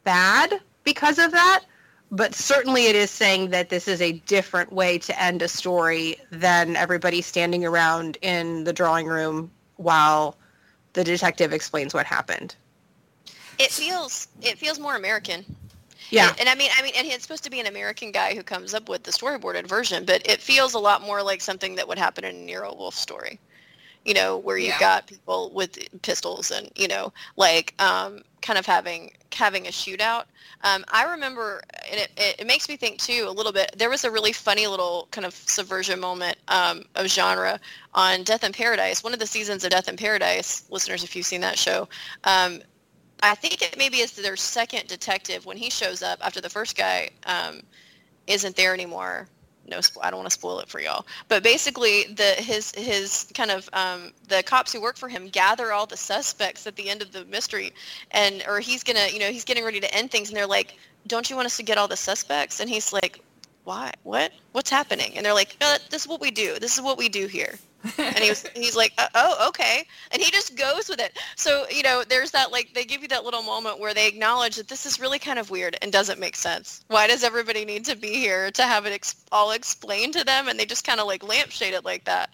[0.04, 1.64] bad because of that,
[2.12, 6.16] but certainly it is saying that this is a different way to end a story
[6.32, 10.38] than everybody standing around in the drawing room while
[10.94, 12.56] the detective explains what happened.
[13.60, 15.46] It feels it feels more American.
[16.10, 16.30] Yeah.
[16.30, 18.44] And, and I mean, I mean, and it's supposed to be an American guy who
[18.44, 21.88] comes up with the storyboarded version, but it feels a lot more like something that
[21.88, 23.40] would happen in a Nero Wolfe story.
[24.06, 24.80] You know, where you've Yeah.
[24.80, 30.26] got people with pistols and you know, like um, kind of having having a shootout.
[30.66, 31.62] Um, I remember,
[31.92, 33.74] and it, it, it makes me think too a little bit.
[33.78, 37.60] There was a really funny little kind of subversion moment um, of genre
[37.94, 39.04] on Death in Paradise.
[39.04, 41.88] One of the seasons of Death in Paradise, listeners, if you've seen that show,
[42.24, 42.62] um,
[43.22, 46.78] I think it maybe is their second detective when he shows up after the first
[46.78, 47.62] guy um,
[48.28, 49.28] isn't there anymore.
[49.66, 51.06] No, I don't want to spoil it for y'all.
[51.30, 55.72] But basically, the his his kind of um, the cops who work for him gather
[55.72, 57.74] all the suspects at the end of the mystery,
[58.12, 60.78] and or he's gonna you know he's getting ready to end things, and they're like,
[61.08, 63.22] "Don't you want us to get all the suspects?" And he's like,
[63.64, 63.94] "Why?
[64.04, 64.34] What?
[64.52, 66.60] What's happening?" And they're like, "No, this is what we do.
[66.60, 67.58] This is what we do here."
[67.98, 69.86] And he was he's like uh, oh okay.
[70.12, 71.18] And he just goes with it.
[71.36, 74.56] So you know there's that like they give you that little moment where they acknowledge
[74.56, 76.84] that this is really kind of weird and doesn't make sense.
[76.88, 80.48] Why does everybody need to be here to have it ex- all explained to them?
[80.48, 82.30] And they just kind of like lampshade it like that.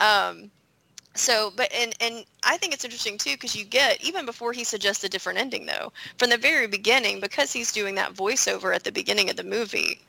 [0.00, 0.50] Um
[1.14, 4.64] so but and and i think it's interesting too because you get even before he
[4.64, 8.84] suggests a different ending though from the very beginning because he's doing that voiceover at
[8.84, 10.00] the beginning of the movie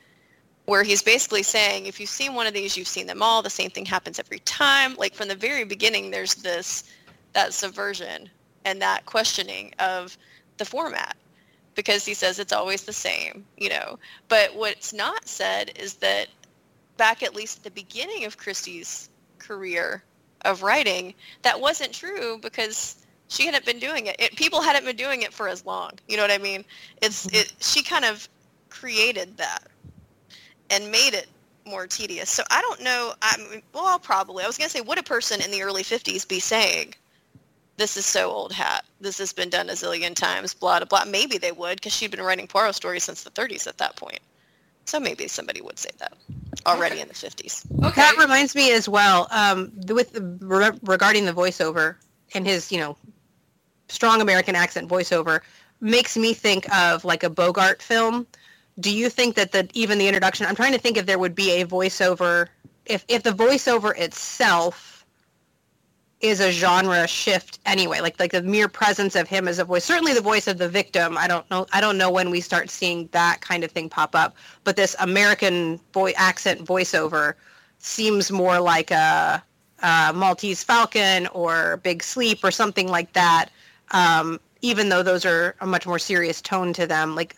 [0.66, 3.42] where he's basically saying if you've seen one of these you've seen them all.
[3.42, 4.94] The same thing happens every time.
[4.96, 6.84] Like from the very beginning there's this
[7.32, 8.28] that subversion
[8.64, 10.16] and that questioning of
[10.56, 11.16] the format
[11.74, 13.98] because he says it's always the same you know.
[14.28, 16.28] But what's not said is that
[16.96, 20.04] back at least at the beginning of christie's career
[20.44, 24.16] of writing that wasn't true because she hadn't been doing it.
[24.18, 25.92] it people hadn't been doing it for as long.
[26.08, 26.64] You know what i mean?
[27.02, 27.36] It's mm-hmm.
[27.36, 28.28] it she kind of
[28.70, 29.64] created that
[30.70, 31.26] and made it
[31.66, 32.30] more tedious.
[32.30, 33.14] So I don't know.
[33.22, 34.44] I mean, well, probably.
[34.44, 36.94] I was going to say, would a person in the early 50s be saying,
[37.76, 38.84] this is so old hat.
[39.00, 41.10] This has been done a zillion times, blah, blah, blah.
[41.10, 44.20] Maybe they would because she'd been writing Poirot stories since the 30s at that point.
[44.84, 46.12] So maybe somebody would say that
[46.66, 47.02] already Okay.
[47.02, 47.64] in the 50s.
[47.84, 48.00] Okay.
[48.00, 51.96] That reminds me as well, um, with the, re- regarding the voiceover
[52.34, 52.96] and his, you know,
[53.88, 55.40] strong American accent voiceover
[55.80, 58.26] makes me think of like a Bogart film.
[58.80, 60.46] Do you think that the even the introduction?
[60.46, 62.48] I'm trying to think if there would be a voiceover
[62.86, 64.94] if if the voiceover itself
[66.20, 69.84] is a genre shift anyway, like like the mere presence of him as a voice.
[69.84, 71.18] Certainly the voice of the victim.
[71.18, 71.66] I don't know.
[71.72, 74.36] I don't know when we start seeing that kind of thing pop up.
[74.64, 77.34] But this American boy accent voiceover
[77.78, 79.42] seems more like a,
[79.82, 83.50] a Maltese Falcon or Big Sleep or something like that.
[83.90, 87.34] Um, even though those are a much more serious tone to them, like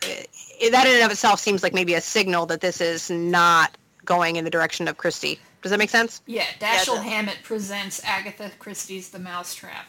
[0.61, 3.75] eh, that in and of itself seems like maybe a signal that this is not
[4.05, 5.37] going in the direction of Christie.
[5.61, 6.21] Does that make sense?
[6.25, 9.87] Yeah, Yeah, Dashiell the- Hammett presents Agatha Christie's The Mousetrap.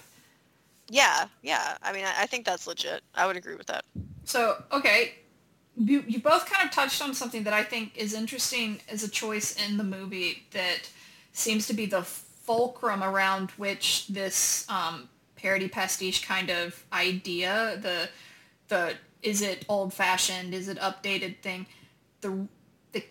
[0.88, 1.77] Yeah, yeah.
[1.81, 3.03] I mean, I, I think that's legit.
[3.14, 3.85] I would agree with that.
[4.24, 5.14] So, okay,
[5.77, 9.09] you, you both kind of touched on something that I think is interesting as a
[9.09, 10.90] choice in the movie that
[11.33, 18.09] seems to be the fulcrum around which this um, parody pastiche kind of idea, the
[18.68, 21.66] the is it old fashioned, is it updated thing,
[22.20, 22.46] the
[22.92, 23.05] the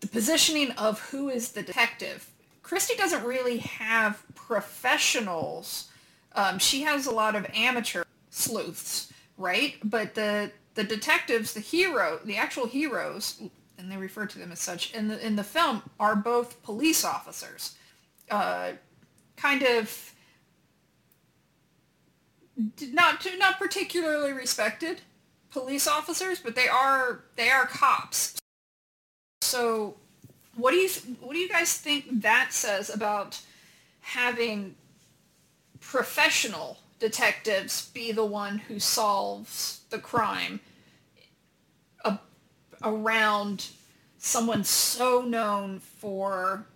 [0.00, 2.30] the positioning of who is the detective.
[2.62, 5.88] Christie doesn't really have professionals.
[6.34, 9.76] Um, she has a lot of amateur sleuths, right?
[9.84, 13.40] But the the detectives, the hero, the actual heroes,
[13.78, 17.04] and they refer to them as such in the in the film, are both police
[17.04, 17.76] officers.
[18.30, 18.72] Uh,
[19.36, 20.12] kind of
[22.92, 25.02] not not particularly respected
[25.50, 28.36] police officers, but they are they are cops.
[29.42, 29.96] So,
[30.54, 30.88] what do you
[31.20, 33.40] what do you guys think that says about
[34.00, 34.74] having
[35.80, 40.60] professional detectives be the one who solves the crime
[42.04, 42.18] a-
[42.82, 43.68] around
[44.18, 46.66] someone so known for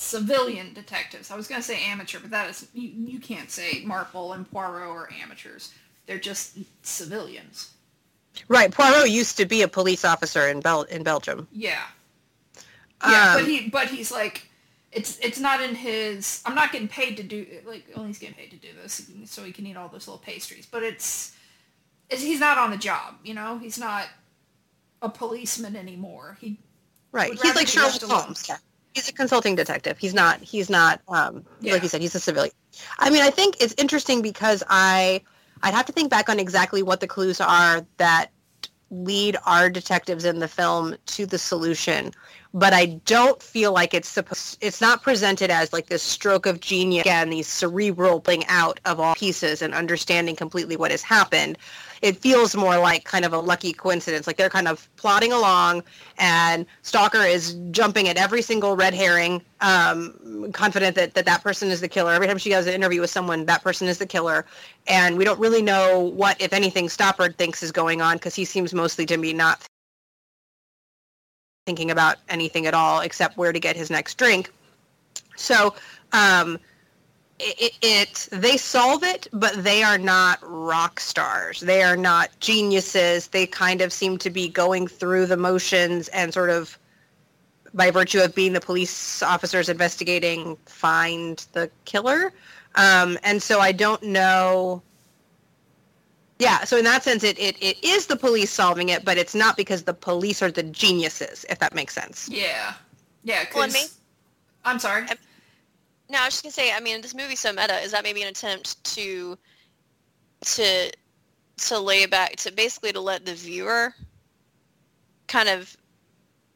[0.00, 1.30] civilian detectives.
[1.30, 4.50] I was going to say amateur, but that is you, you can't say Marple and
[4.50, 5.74] Poirot are amateurs.
[6.06, 7.72] They're just civilians.
[8.48, 8.72] Right.
[8.72, 11.46] Poirot used to be a police officer in Bel in Belgium.
[11.52, 11.82] Yeah.
[13.06, 14.48] Yeah, Um, but he but he's like
[14.90, 18.34] it's it's not in his I'm not getting paid to do like well he's getting
[18.34, 21.34] paid to do this so he can eat all those little pastries, but it's,
[22.08, 23.58] it's he's not on the job, you know?
[23.58, 24.06] He's not
[25.02, 26.38] a policeman anymore.
[26.40, 26.58] He
[27.12, 27.32] Right.
[27.32, 28.02] He's like Sherlock.
[28.02, 28.46] Holmes.
[28.48, 28.56] Yeah.
[28.94, 29.98] He's a consulting detective.
[29.98, 30.40] He's not.
[30.40, 31.00] He's not.
[31.08, 31.74] Um, Yeah.
[31.74, 32.52] Like you said, he's a civilian.
[32.98, 35.22] I mean, I think it's interesting because I,
[35.62, 38.30] I'd have to think back on exactly what the clues are that
[38.90, 42.12] lead our detectives in the film to the solution.
[42.52, 44.58] But I don't feel like it's supposed.
[44.60, 48.98] It's not presented as like this stroke of genius again, these cerebral pulling out of
[48.98, 51.58] all pieces and understanding completely what has happened.
[52.02, 54.26] It feels more like kind of a lucky coincidence.
[54.26, 55.84] Like they're kind of plodding along,
[56.18, 61.70] and Stalker is jumping at every single red herring, um, confident that, that that person
[61.70, 62.12] is the killer.
[62.12, 64.46] Every time she has an interview with someone, that person is the killer.
[64.86, 68.44] And we don't really know what, if anything, Stoppard thinks is going on because he
[68.44, 69.66] seems mostly to be not
[71.66, 74.52] thinking about anything at all except where to get his next drink.
[75.36, 75.74] So
[76.12, 76.58] um,
[77.38, 81.60] it, it they solve it, but they are not rock stars.
[81.60, 83.28] They are not geniuses.
[83.28, 86.78] They kind of seem to be going through the motions and sort of
[87.72, 92.32] by virtue of being the police officers investigating find the killer.
[92.74, 94.82] Um, and so I don't know.
[96.40, 99.34] Yeah, so in that sense, it, it, it is the police solving it, but it's
[99.34, 102.28] not because the police are the geniuses, if that makes sense.
[102.28, 102.74] Yeah.
[103.24, 103.86] Yeah, Well, cuz may-
[104.64, 105.02] I'm sorry.
[105.08, 105.16] I-
[106.08, 106.72] No, I was just gonna say.
[106.72, 107.78] I mean, this movie's so meta.
[107.80, 109.38] Is that maybe an attempt to
[110.46, 110.90] to
[111.58, 113.94] to lay back to basically to let the viewer
[115.28, 115.76] kind of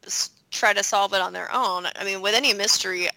[0.06, 1.86] s- try to solve it on their own?
[1.96, 3.08] I mean, with any mystery,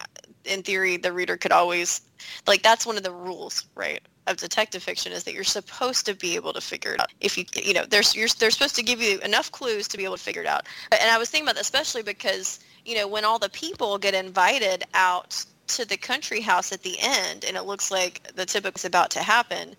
[0.43, 2.01] in theory, the reader could always
[2.45, 4.01] like that's one of the rules, right?
[4.27, 7.11] Of detective fiction is that you're supposed to be able to figure it out.
[7.21, 10.03] If you, you know, there's you're, they're supposed to give you enough clues to be
[10.03, 10.65] able to figure it out.
[10.91, 14.13] And I was thinking about that especially because you know when all the people get
[14.13, 18.77] invited out to the country house at the end, and it looks like the typical
[18.77, 19.75] is about to happen.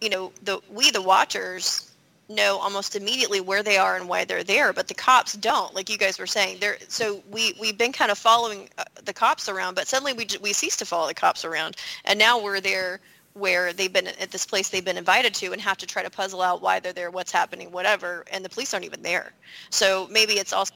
[0.00, 1.90] You know, the we the watchers
[2.28, 5.74] know almost immediately where they are and why they're there, but the cops don't.
[5.74, 9.12] Like you guys were saying, they're so we we've been kind of following uh, the
[9.12, 12.60] cops around, but suddenly we we cease to follow the cops around, and now we're
[12.60, 13.00] there
[13.34, 16.10] where they've been at this place they've been invited to and have to try to
[16.10, 19.32] puzzle out why they're there, what's happening, whatever, and the police aren't even there.
[19.70, 20.72] So maybe it's also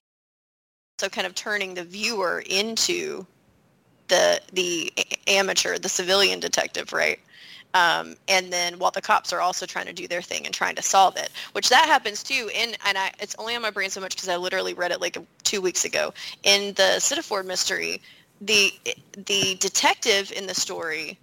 [0.99, 3.25] so kind of turning the viewer into
[4.09, 4.93] the the
[5.29, 7.21] amateur, the civilian detective, right?
[7.75, 10.75] Um, and then while the cops are also trying to do their thing and trying
[10.77, 12.51] to solve it, which that happens too.
[12.55, 15.01] In and I, it's only on my brain so much because I literally read it
[15.01, 16.13] like two weeks ago.
[16.43, 18.01] In the Sittaford mystery,
[18.41, 18.73] the
[19.27, 21.19] the detective in the story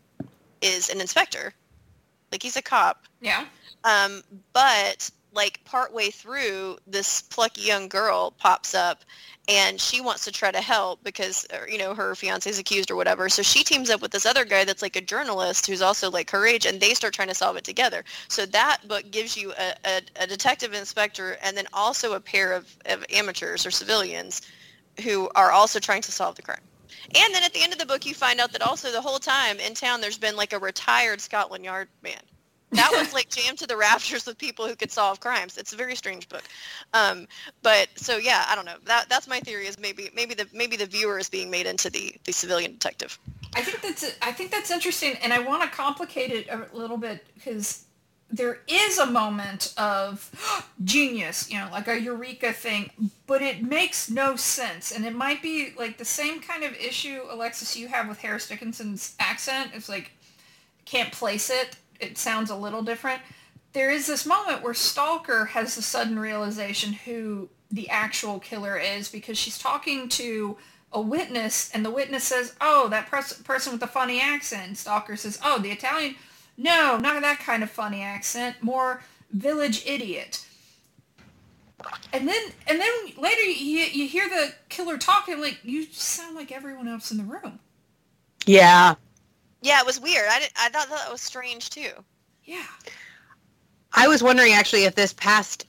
[0.61, 1.53] is an inspector,
[2.31, 3.45] like he's a cop, Yeah.
[3.83, 9.03] um, but like partway through, this plucky young girl pops up,
[9.47, 12.89] and she wants to try to help because uh, you know her fiance is accused
[12.89, 13.27] or whatever.
[13.29, 16.31] So she teams up with this other guy that's like a journalist who's also like
[16.31, 18.03] her age, and they start trying to solve it together.
[18.29, 22.53] So that book gives you a, a, a detective inspector, and then also a pair
[22.53, 24.41] of, of amateurs or civilians
[25.03, 26.61] who are also trying to solve the crime.
[27.13, 29.19] And then at the end of the book, you find out that also the whole
[29.19, 32.19] time in town, there's been like a retired Scotland Yard man.
[32.71, 35.57] That was like jammed to the rafters with people who could solve crimes.
[35.57, 36.43] It's a very strange book.
[36.93, 37.27] Um,
[37.61, 38.77] but so yeah, I don't know.
[38.85, 41.89] That that's my theory is maybe maybe the maybe the viewer is being made into
[41.89, 43.17] the the civilian detective.
[43.55, 46.97] I think that's I think that's interesting, and I want to complicate it a little
[46.97, 47.84] bit because
[48.35, 50.29] there is a moment of
[50.83, 52.89] genius, you know, like a eureka thing,
[53.27, 57.21] but it makes no sense, and it might be like the same kind of issue,
[57.29, 59.71] Alexis, you have with Harris Dickinson's accent.
[59.73, 60.11] It's like
[60.85, 61.77] can't place it.
[61.99, 63.21] It sounds a little different.
[63.73, 69.09] There is this moment where Stalker has a sudden realization who the actual killer is
[69.09, 70.57] because she's talking to
[70.93, 74.67] a witness and the witness says, oh, that pers- person with the funny accent.
[74.67, 76.15] And Stalker says, oh, the Italian.
[76.57, 78.57] No, not that kind of funny accent.
[78.61, 80.45] More village idiot.
[82.13, 86.51] And then, and then later you, you hear the killer talking like you sound like
[86.51, 87.59] everyone else in the room.
[88.45, 88.95] Yeah.
[89.61, 90.27] Yeah, it was weird.
[90.29, 91.91] I, did, I thought that was strange too.
[92.43, 92.65] Yeah.
[93.93, 95.65] I was wondering actually if this passed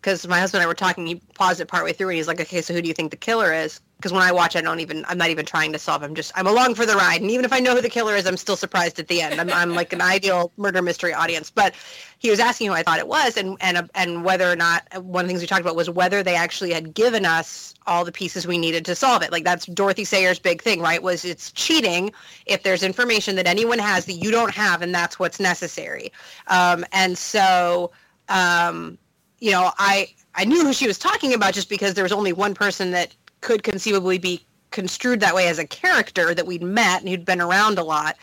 [0.00, 1.06] because uh, my husband and I were talking.
[1.06, 3.16] He paused it partway through and he's like, "Okay, so who do you think the
[3.16, 5.02] killer is?" Because when I watch, I don't even.
[5.08, 6.02] I'm not even trying to solve.
[6.02, 6.30] I'm just.
[6.34, 8.36] I'm along for the ride, and even if I know who the killer is, I'm
[8.36, 9.40] still surprised at the end.
[9.40, 11.50] I'm, I'm like an ideal murder mystery audience.
[11.50, 11.74] But
[12.18, 15.24] he was asking who I thought it was, and and and whether or not one
[15.24, 18.12] of the things we talked about was whether they actually had given us all the
[18.12, 19.32] pieces we needed to solve it.
[19.32, 21.02] Like that's Dorothy Sayers' big thing, right?
[21.02, 22.12] Was it's cheating
[22.44, 26.12] if there's information that anyone has that you don't have, and that's what's necessary.
[26.48, 27.90] Um, and so,
[28.28, 28.98] um,
[29.40, 32.34] you know, I I knew who she was talking about just because there was only
[32.34, 37.00] one person that could conceivably be construed that way as a character that we'd met
[37.00, 38.16] and who'd been around a lot.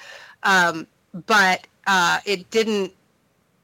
[0.44, 0.88] Um,
[1.28, 2.92] but uh, it didn't.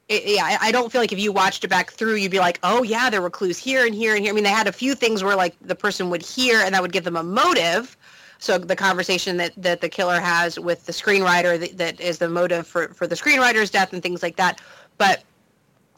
[0.07, 2.59] It, yeah, I, don't feel like if you watched it back through, you'd be like,
[2.63, 4.31] oh yeah, there were clues here and here and here.
[4.31, 6.81] I mean, they had a few things where like the person would hear and that
[6.81, 7.97] would give them a motive.
[8.39, 12.29] So the conversation that, that the killer has with the screenwriter that, that is the
[12.29, 14.61] motive for, for the screenwriter's death and things like that.
[14.97, 15.23] But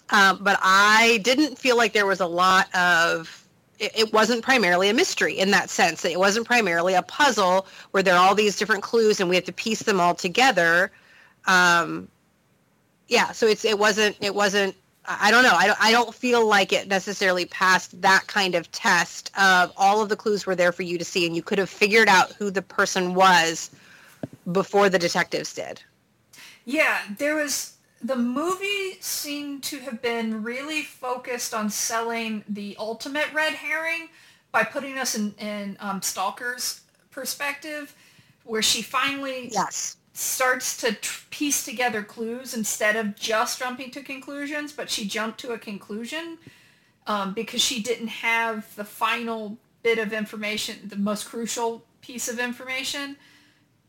[0.10, 3.39] um, but I didn't feel like there was a lot of
[3.80, 6.06] it, it wasn't primarily a mystery in that sense.
[6.06, 9.46] It wasn't primarily a puzzle where there are all these different clues and we have
[9.46, 10.92] to piece them all together.
[11.46, 12.08] Um,
[13.08, 14.76] yeah, so it's it wasn't it wasn't
[15.06, 15.56] I don't know.
[15.56, 20.02] I don't, I don't feel like it necessarily passed that kind of test of all
[20.02, 22.34] of the clues were there for you to see and you could have figured out
[22.34, 23.72] who the person was
[24.52, 25.82] before the detectives did.
[26.66, 33.32] Yeah, there was the movie seemed to have been really focused on selling the ultimate
[33.34, 34.10] red herring
[34.52, 36.82] by putting us in, in um, Stalker's
[37.12, 37.94] perspective,
[38.46, 39.98] where she finally Yes.
[40.14, 45.40] starts to tr- piece together clues instead of just jumping to conclusions, but she jumped
[45.42, 46.38] to a conclusion
[47.06, 52.40] um, because she didn't have the final bit of information, the most crucial piece of
[52.40, 53.18] information,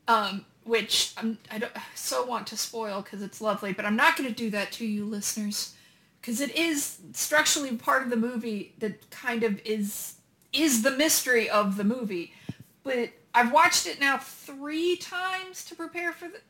[0.08, 4.16] um, which I'm, I don't so want to spoil because it's lovely, but I'm not
[4.16, 5.74] going to do that to you listeners
[6.20, 10.14] because it is structurally part of the movie that kind of is
[10.52, 12.34] is the mystery of the movie.
[12.82, 16.40] But I've watched it now three times to prepare for the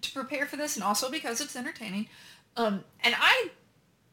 [0.00, 2.08] to prepare for this, and also because it's entertaining.
[2.56, 3.50] Um, and I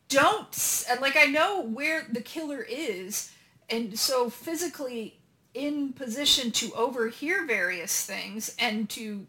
[0.09, 3.31] don't like I know where the killer is,
[3.69, 5.19] and so physically
[5.55, 9.25] in position to overhear various things and to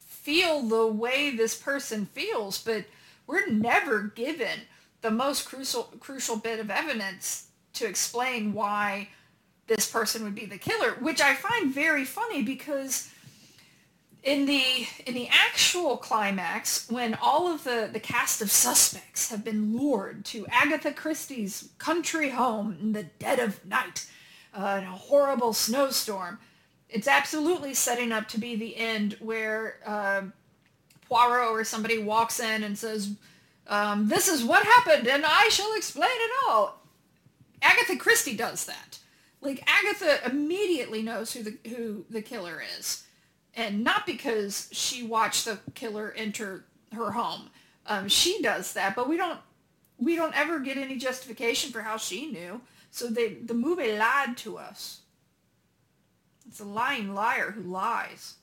[0.00, 2.84] feel the way this person feels, but
[3.26, 4.60] we're never given
[5.00, 9.08] the most crucial crucial bit of evidence to explain why
[9.68, 13.10] this person would be the killer, which I find very funny because
[14.24, 19.44] in the in the actual climax, when all of the, the cast of suspects have
[19.44, 24.06] been lured to Agatha Christie's country home in the dead of night,
[24.54, 26.38] uh, a horrible snowstorm,
[26.88, 30.32] it's absolutely setting up to be the end where um
[31.08, 33.14] Poirot or somebody walks in and says,
[33.66, 36.82] um, "This is what happened, and I shall explain it all."
[37.62, 38.98] Agatha Christie does that.
[39.40, 43.04] Like Agatha immediately knows who the who the killer is,
[43.54, 47.50] and not because she watched the killer enter her home.
[47.86, 49.40] Um, she does that, but we don't
[49.98, 52.60] we don't ever get any justification for how she knew.
[52.98, 55.02] So they the movie lied to us.
[56.48, 58.34] It's a lying liar who lies.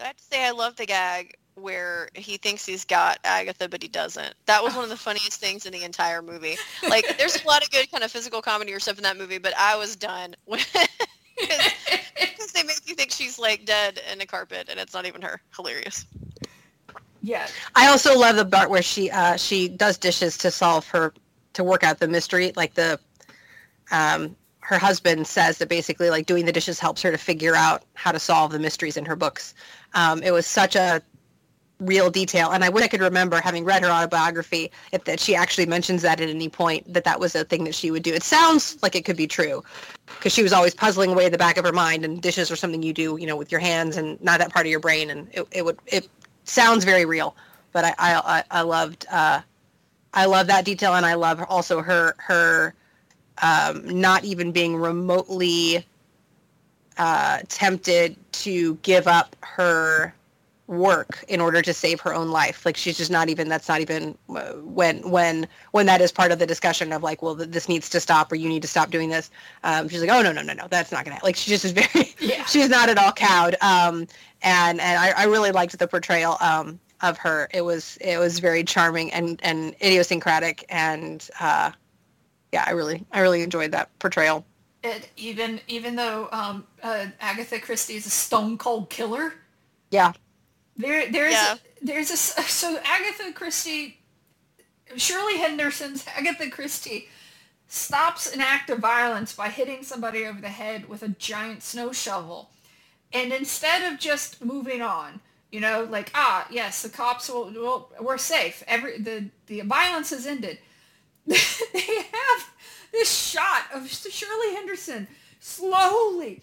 [0.00, 3.82] I have to say I love the gag where he thinks he's got Agatha, but
[3.82, 4.32] he doesn't.
[4.46, 6.56] That was one of the funniest things in the entire movie.
[6.88, 9.36] Like, there's a lot of good kind of physical comedy or stuff in that movie,
[9.36, 10.60] but I was done when
[11.38, 15.20] because they make you think she's like dead in a carpet, and it's not even
[15.20, 15.42] her.
[15.54, 16.06] Hilarious.
[17.20, 21.12] yeah, I also love the part where she uh, she does dishes to solve her
[21.52, 22.52] to work out the mystery.
[22.56, 22.98] Like the
[23.90, 27.84] um, her husband says that basically like doing the dishes helps her to figure out
[27.94, 29.54] how to solve the mysteries in her books.
[29.94, 31.02] Um, it was such a
[31.80, 32.50] real detail.
[32.50, 36.02] And I wish I could remember, having read her autobiography, if that she actually mentions
[36.02, 38.12] that at any point that that was a thing that she would do.
[38.12, 39.62] It sounds like it could be true,
[40.06, 42.56] because she was always puzzling away at the back of her mind, and dishes are
[42.56, 45.08] something you do, you know, with your hands and not that part of your brain,
[45.10, 46.08] and it, it would it
[46.44, 47.36] sounds very real.
[47.72, 49.40] But I, I- I loved uh,
[50.12, 52.74] I love that detail, and I love also her her
[53.42, 55.84] um, not even being remotely
[56.96, 60.14] uh, tempted to give up her
[60.68, 62.64] work in order to save her own life.
[62.64, 63.48] Like she's just not even.
[63.48, 67.22] That's not even uh, when when when that is part of the discussion of like,
[67.22, 69.30] well, this needs to stop, or you need to stop doing this.
[69.64, 71.18] Um, she's like, oh no no no no, that's not gonna.
[71.22, 71.88] Like she just is very.
[72.20, 72.44] Yeah.
[72.46, 73.54] she's not at all cowed.
[73.62, 74.06] Um,
[74.42, 77.48] and and I, I really liked the portrayal um, of her.
[77.52, 81.72] It was it was very charming and and idiosyncratic, and uh,
[82.52, 84.44] yeah, I really I really enjoyed that portrayal.
[84.82, 89.34] It, even even though um, uh, Agatha Christie is a stone cold killer,
[89.90, 90.12] Yeah,
[90.76, 91.56] there there's Yeah.
[91.82, 93.98] there's a s- so Agatha Christie,
[94.96, 97.08] Shirley Henderson's Agatha Christie
[97.66, 101.92] stops an act of violence by hitting somebody over the head with a giant snow
[101.92, 102.50] shovel,
[103.12, 105.20] and instead of just moving on,
[105.50, 108.62] you know, like ah yes, the cops will, will we're safe.
[108.68, 110.58] Every the the violence has ended.
[111.72, 112.50] they have
[112.92, 115.08] this shot of Shirley Henderson
[115.40, 116.42] slowly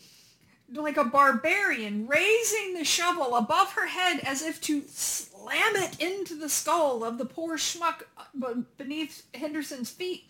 [0.74, 6.36] like a barbarian raising the shovel above her head as if to slam it into
[6.36, 10.24] the skull of the poor schmuck uh, beneath Henderson's feet.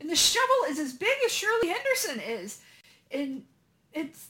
[0.00, 2.60] And the shovel is as big as Shirley Henderson is.
[3.10, 3.44] And
[3.92, 4.28] it's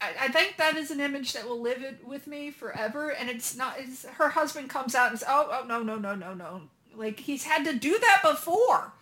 [0.00, 3.10] I, I think that is an image that will live it with me forever.
[3.10, 6.14] And it's not it's her husband comes out and says, Oh, oh no, no, no,
[6.14, 6.62] no, no.
[6.98, 8.92] Like he's had to do that before.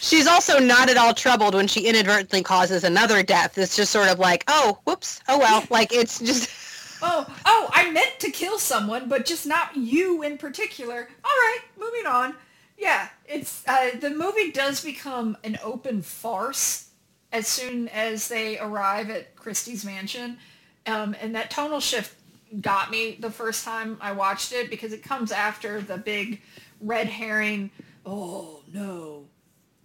[0.00, 3.56] she's also not at all troubled when she inadvertently causes another death.
[3.56, 5.64] It's just sort of like, oh, whoops, oh well.
[5.70, 6.50] Like it's just
[7.06, 10.96] Oh, oh, I meant to kill someone, but just not you in particular.
[10.96, 12.34] All right, moving on.
[12.78, 16.88] Yeah, it's uh, the movie does become an open farce
[17.30, 20.38] as soon as they arrive at Christie's mansion,
[20.86, 22.14] um, and that tonal shift
[22.60, 26.42] got me the first time I watched it because it comes after the big
[26.80, 27.70] red herring.
[28.06, 29.24] Oh no,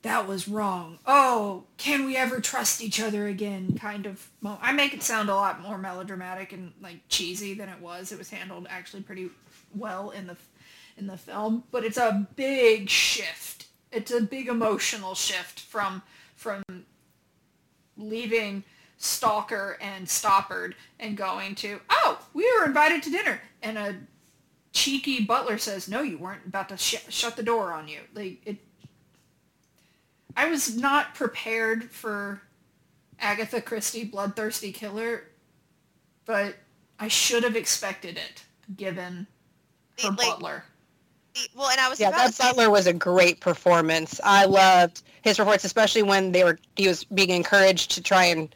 [0.01, 0.99] that was wrong.
[1.05, 3.77] Oh, can we ever trust each other again?
[3.77, 4.29] Kind of.
[4.41, 8.11] Mo- I make it sound a lot more melodramatic and like cheesy than it was.
[8.11, 9.29] It was handled actually pretty
[9.75, 10.37] well in the
[10.97, 13.67] in the film, but it's a big shift.
[13.91, 16.01] It's a big emotional shift from
[16.35, 16.63] from
[17.97, 18.63] leaving
[18.99, 23.95] Stalker and Stoppard and going to oh we were invited to dinner and a
[24.73, 28.39] cheeky butler says no you weren't about to sh- shut the door on you like
[28.45, 28.57] it
[30.35, 32.41] I was not prepared for
[33.19, 35.23] Agatha Christie bloodthirsty killer,
[36.25, 36.55] but
[36.99, 38.43] I should have expected it
[38.77, 39.27] given
[40.01, 40.63] her Like, butler.
[41.55, 44.21] well, and I was yeah, that to say, Butler was a great performance.
[44.23, 48.55] I loved his reports, especially when they were he was being encouraged to try and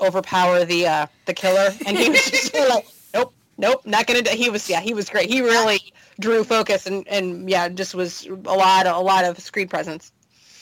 [0.00, 4.22] overpower the uh, the killer, and he was just like, nope, nope, not gonna.
[4.22, 5.28] do He was yeah, he was great.
[5.28, 5.80] He really
[6.20, 10.12] drew focus and and yeah, just was a lot a lot of screen presence.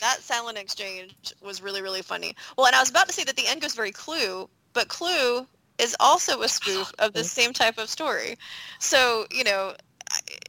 [0.01, 2.35] that silent exchange was really really funny.
[2.57, 5.47] Well, and I was about to say that the end goes very Clue, but Clue
[5.78, 8.37] is also a spoof of the same type of story.
[8.78, 9.74] So you know,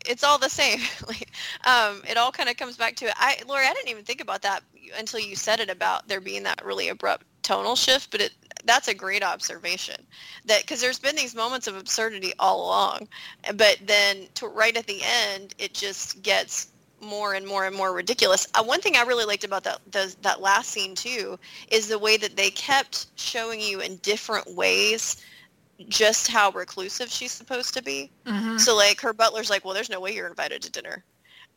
[0.06, 0.80] it's all the same.
[1.08, 1.32] like,
[1.66, 3.14] um, it all kind of comes back to it.
[3.18, 4.64] I, Lori, I didn't even think about that
[4.98, 8.34] until you said it about there being that really abrupt tonal shift, but it
[8.66, 9.96] that's a great observation.
[10.46, 13.08] That because there's been these moments of absurdity all along,
[13.56, 16.70] but then to right at the end, it just gets
[17.02, 18.48] more and more and more ridiculous.
[18.56, 21.38] Uh, one thing I really liked about that the, that last scene too
[21.70, 25.18] is the way that they kept showing you in different ways
[25.90, 28.10] just how reclusive she's supposed to be.
[28.26, 28.60] Mhm.
[28.60, 31.04] So like her butler's like, well, there's no way you're invited to dinner.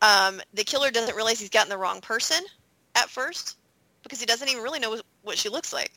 [0.02, 2.42] Um, the killer doesn't realize he's gotten the wrong person
[2.94, 3.56] at first
[4.02, 5.92] because he doesn't even really know what she looks like.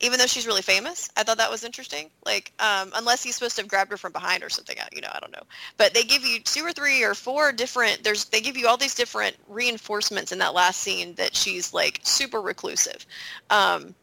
[0.00, 2.10] Even though she's really famous, I thought that was interesting.
[2.26, 5.10] Like, um, unless he's supposed to have grabbed her from behind or something, you know,
[5.12, 5.44] I don't know.
[5.76, 8.02] But they give you two or three or four different.
[8.02, 12.00] There's they give you all these different reinforcements in that last scene that she's like
[12.02, 13.06] super reclusive.
[13.50, 13.94] Um,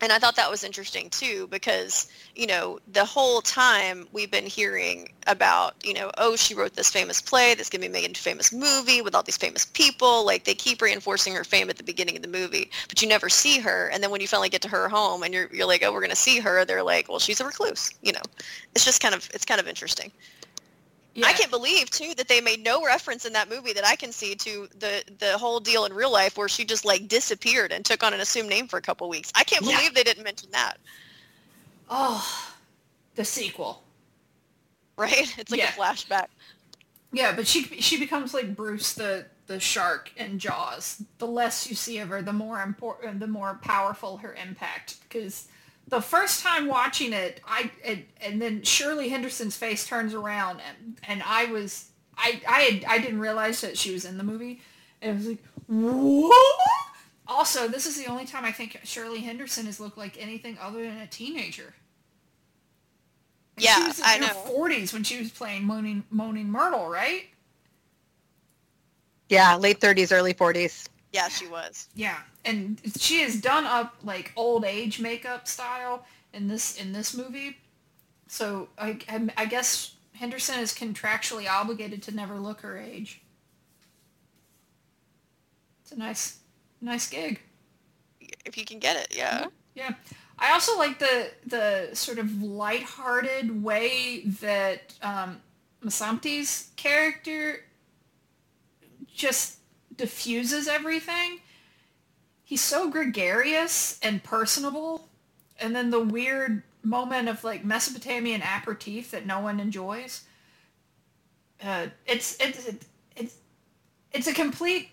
[0.00, 4.46] and I thought that was interesting too because, you know, the whole time we've been
[4.46, 8.04] hearing about, you know, oh, she wrote this famous play that's going to be made
[8.04, 10.26] into a famous movie with all these famous people.
[10.26, 13.28] Like they keep reinforcing her fame at the beginning of the movie, but you never
[13.28, 13.88] see her.
[13.88, 16.00] And then when you finally get to her home and you're, you're like, oh, we're
[16.00, 18.22] going to see her, they're like, well, she's a recluse, you know.
[18.74, 20.12] It's just kind of, it's kind of interesting.
[21.16, 21.26] Yeah.
[21.28, 24.12] I can't believe too that they made no reference in that movie that I can
[24.12, 27.84] see to the the whole deal in real life where she just like disappeared and
[27.84, 29.32] took on an assumed name for a couple weeks.
[29.34, 29.76] I can't Yeah.
[29.78, 30.76] believe they didn't mention that.
[31.88, 32.52] Oh,
[33.14, 33.82] the sequel.
[34.98, 35.34] right?
[35.38, 35.70] It's like Yeah.
[35.70, 36.26] a flashback.
[37.12, 41.02] Yeah, but she she becomes like Bruce the the shark in Jaws.
[41.18, 44.96] The less you see of her, the more important, the more powerful her impact.
[45.08, 45.46] Because
[45.88, 50.98] the first time watching it, I and, and then Shirley Henderson's face turns around, and
[51.06, 54.60] and I was I I had, I didn't realize that she was in the movie,
[55.00, 56.60] and I was like, what?
[57.28, 60.82] Also, this is the only time I think Shirley Henderson has looked like anything other
[60.82, 61.74] than a teenager.
[63.56, 64.28] she Yeah, was in I her know.
[64.28, 67.28] forties when she was playing Moaning Moaning Myrtle, right?
[69.28, 70.88] Yeah, late 30s, early 40s.
[71.12, 71.88] Yeah, she was.
[71.94, 77.14] Yeah, and she has done up like old age makeup style in this in this
[77.14, 77.58] movie.
[78.28, 83.20] So I I- I guess Henderson is contractually obligated to never look her age.
[85.82, 86.38] It's a nice
[86.80, 87.40] nice gig.
[88.44, 89.46] If you can get it, yeah.
[89.74, 89.94] Yeah.
[90.38, 95.40] I also like the the sort of lighthearted way that um,
[95.84, 97.64] Msamati's character
[99.14, 99.58] just
[99.96, 101.40] diffuses everything.
[102.46, 105.08] He's so gregarious and personable,
[105.58, 110.22] and then the weird moment of like Mesopotamian aperitif that no one enjoys.
[111.60, 112.70] Uh, it's it's
[113.16, 113.34] it's
[114.12, 114.90] it's a complete.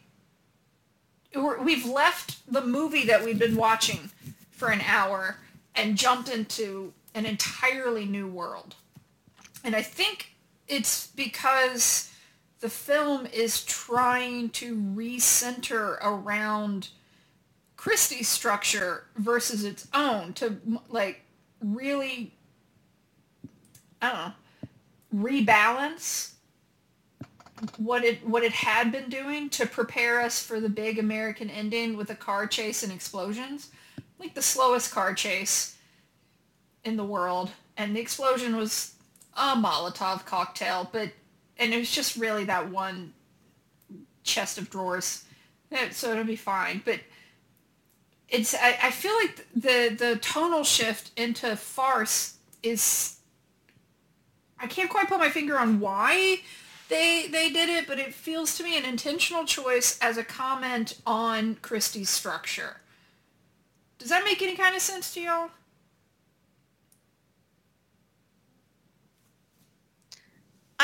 [1.36, 4.10] We've left the movie that we've been watching
[4.49, 5.38] for an hour
[5.76, 8.74] and jumped into an entirely new world.
[9.64, 10.32] And I think
[10.68, 12.12] it's because
[12.62, 16.89] the film is trying to recenter around
[17.84, 20.55] Christie's structure versus its own to
[20.88, 21.19] like
[21.59, 22.34] really
[24.01, 26.31] I don't know rebalance
[27.75, 31.97] what it what it had been doing to prepare us for the big American ending
[31.97, 33.69] with a car chase and explosions?
[34.17, 35.75] Like the slowest car chase
[36.86, 37.51] in the world.
[37.75, 38.93] And the explosion was
[39.34, 41.11] a molotov cocktail but
[41.57, 43.13] and it was just really that one
[44.23, 45.25] chest of drawers.
[45.91, 47.01] So it'll be fine but
[48.34, 53.19] it's I, I feel like the the tonal shift into farce is
[54.59, 56.41] I can't quite put my finger on why
[56.89, 60.99] they they did it, but it feels to me an intentional choice as a comment
[61.05, 62.77] on Christie's structure.
[63.99, 65.49] Does that make any kind of sense to y'all?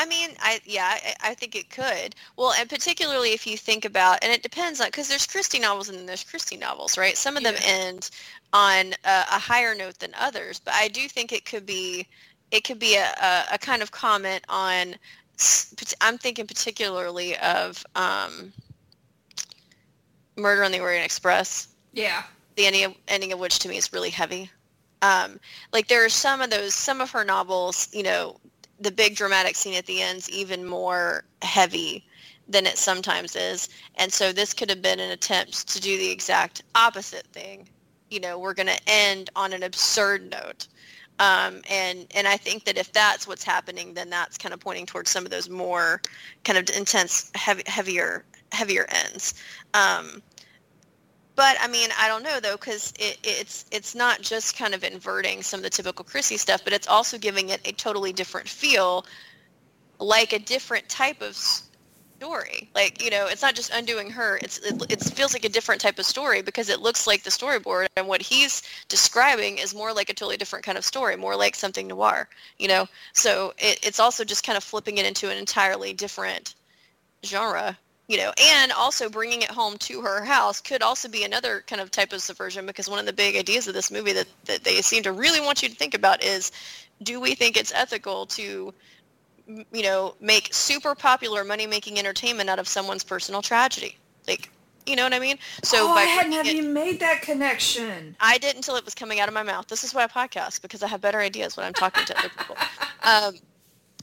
[0.00, 2.14] I mean, I yeah, I, I think it could.
[2.38, 5.90] Well, and particularly if you think about, and it depends on because there's Christie novels
[5.90, 7.18] and then there's Christie novels, right?
[7.18, 7.66] Some of them Yeah.
[7.66, 8.10] end
[8.54, 12.06] on a, a higher note than others, but I do think it could be,
[12.50, 14.94] it could be a, a, a kind of comment on.
[16.00, 18.54] I'm thinking particularly of um,
[20.36, 22.22] Murder on the Orient Express Yeah.
[22.56, 24.50] the ending of, ending of which to me is really heavy.
[25.02, 25.38] Um,
[25.74, 28.40] like there are some of those, some of her novels, you know,
[28.80, 32.04] the big dramatic scene at the end's even more heavy
[32.48, 33.68] than it sometimes is.
[33.96, 37.68] And so this could have been an attempt to do the exact opposite thing.
[38.10, 40.66] You know, we're going to end on an absurd note.
[41.20, 44.86] Um, and, and I think that if that's what's happening, then that's kind of pointing
[44.86, 46.00] towards some of those more
[46.44, 49.34] kind of intense, heavy, heavier, heavier ends.
[49.74, 50.22] Um,
[51.36, 54.84] but I mean, I don't know though, because it, it's it's not just kind of
[54.84, 58.48] inverting some of the typical Christie stuff, but it's also giving it a totally different
[58.48, 59.06] feel,
[59.98, 62.70] like a different type of story.
[62.74, 64.38] Like you know, it's not just undoing her.
[64.42, 67.30] It's it, it feels like a different type of story because it looks like the
[67.30, 71.36] storyboard, and what he's describing is more like a totally different kind of story, more
[71.36, 72.28] like something noir.
[72.58, 76.54] You know, so it, it's also just kind of flipping it into an entirely different
[77.24, 77.78] genre
[78.10, 81.80] you know, and also bringing it home to her house could also be another kind
[81.80, 84.64] of type of subversion because one of the big ideas of this movie that, that
[84.64, 86.50] they seem to really want you to think about is
[87.04, 88.74] do we think it's ethical to
[89.46, 93.96] you know make super popular money making entertainment out of someone's personal tragedy
[94.26, 94.50] like
[94.86, 98.16] you know what i mean so oh, I hadn't have it- even made that connection.
[98.18, 99.68] I did until it was coming out of my mouth.
[99.68, 102.28] This is why I podcast because I have better ideas when I'm talking to other
[102.28, 102.56] people.
[103.02, 103.34] Um,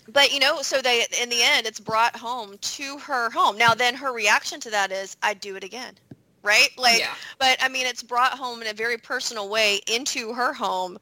[0.08, 3.58] but you know, so they in the end, it's brought home to her home.
[3.58, 5.98] Now, then her reaction to that is, "I'd do it again,"
[6.44, 6.70] right?
[6.78, 7.14] Like, Yeah.
[7.40, 10.98] but I mean, it's brought home in a very personal way into her home,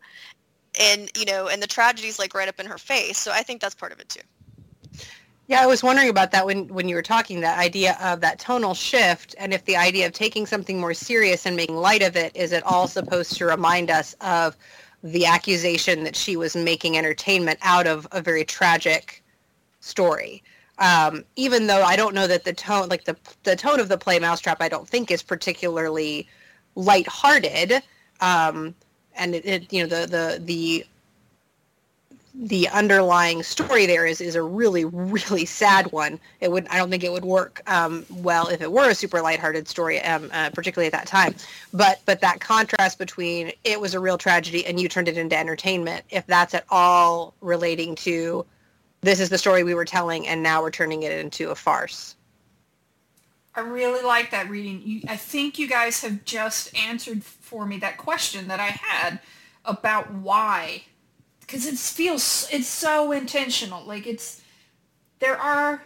[0.79, 3.19] and you know, and the tragedy's like right up in her face.
[3.19, 4.21] So I think that's part of it too.
[5.47, 8.39] Yeah, I was wondering about that when, when you were talking, that idea of that
[8.39, 12.15] tonal shift, and if the idea of taking something more serious and making light of
[12.15, 14.57] it, is it all supposed to remind us of
[15.05, 19.23] the accusation that she was making entertainment out of a very tragic
[19.79, 20.43] story?
[20.79, 23.97] Um, even though I don't know that the tone, like the, the tone of the
[23.97, 26.27] play Mousetrap, I don't think is particularly
[26.75, 27.81] lighthearted.
[28.19, 28.75] Um,
[29.15, 30.85] and it, it, you know, the, the, the
[32.37, 36.19] the underlying story there is is a really really sad one.
[36.41, 39.21] It would I don't think it would work um, well if it were a super
[39.21, 41.35] lighthearted story, um, uh, particularly at that time.
[41.73, 45.37] But but that contrast between it was a real tragedy and you turned it into
[45.37, 48.45] entertainment, if that's at all relating to
[49.01, 52.15] this is the story we were telling and now we're turning it into a farce.
[53.53, 54.81] I really like that reading.
[54.83, 59.21] You, I think you guys have just answered for me that question that I had
[59.63, 60.83] about why
[61.45, 64.41] because it feels it's so intentional like it's
[65.19, 65.83] there are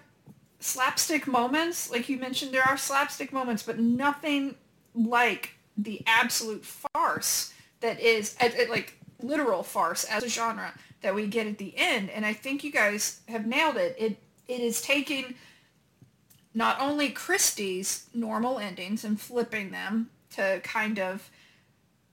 [0.59, 4.55] slapstick moments like you mentioned there are slapstick moments but nothing
[4.93, 11.15] like the absolute farce that is at, at, like literal farce as a genre that
[11.15, 13.95] we get at the end and i think you guys have nailed it.
[13.97, 15.35] It it is taking
[16.53, 21.29] not only christie's normal endings and flipping them to kind of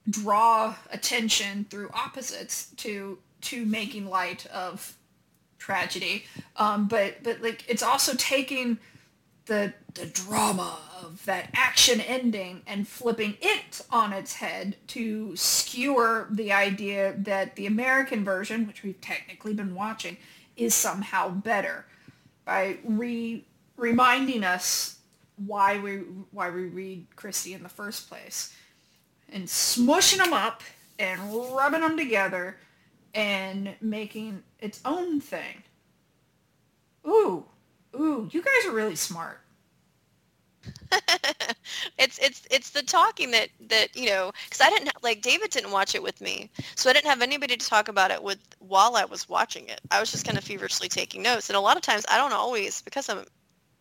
[0.08, 4.96] draw attention through opposites to to making light of
[5.58, 6.24] tragedy.
[6.56, 8.78] Um, but but like it's also taking
[9.46, 16.26] the the drama of that action ending and flipping it on its head to skewer
[16.30, 20.16] the idea that the American version, which we've technically been watching,
[20.56, 21.86] is somehow better
[22.44, 23.44] by re
[23.76, 24.98] reminding us
[25.36, 25.96] why we
[26.30, 28.54] why we read Christie in the first place
[29.32, 30.62] and smushing them up
[30.98, 32.56] and rubbing them together
[33.16, 35.62] and making its own thing.
[37.06, 37.44] Ooh,
[37.98, 39.40] ooh, you guys are really smart.
[41.98, 45.70] it's it's it's the talking that that you know because I didn't like David didn't
[45.70, 48.96] watch it with me, so I didn't have anybody to talk about it with while
[48.96, 49.80] I was watching it.
[49.90, 52.32] I was just kind of feverishly taking notes, and a lot of times I don't
[52.32, 53.24] always because I'm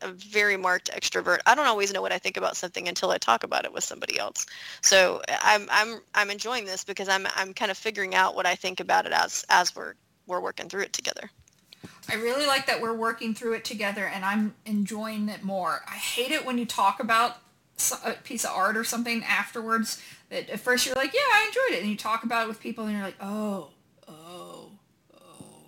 [0.02, 1.40] a very marked extrovert.
[1.46, 3.84] I don't always know what I think about something until I talk about it with
[3.84, 4.46] somebody else.
[4.82, 8.56] So I'm I'm I'm enjoying this because I'm I'm kind of figuring out what I
[8.56, 9.94] think about it as as we're
[10.28, 11.30] we're working through it together.
[12.10, 15.82] I really like that we're working through it together and I'm enjoying it more.
[15.88, 17.38] I hate it when you talk about
[18.04, 21.78] a piece of art or something afterwards that at first you're like, yeah, I enjoyed
[21.78, 21.82] it.
[21.82, 23.70] And you talk about it with people and you're like, oh,
[24.08, 24.72] oh,
[25.14, 25.68] oh,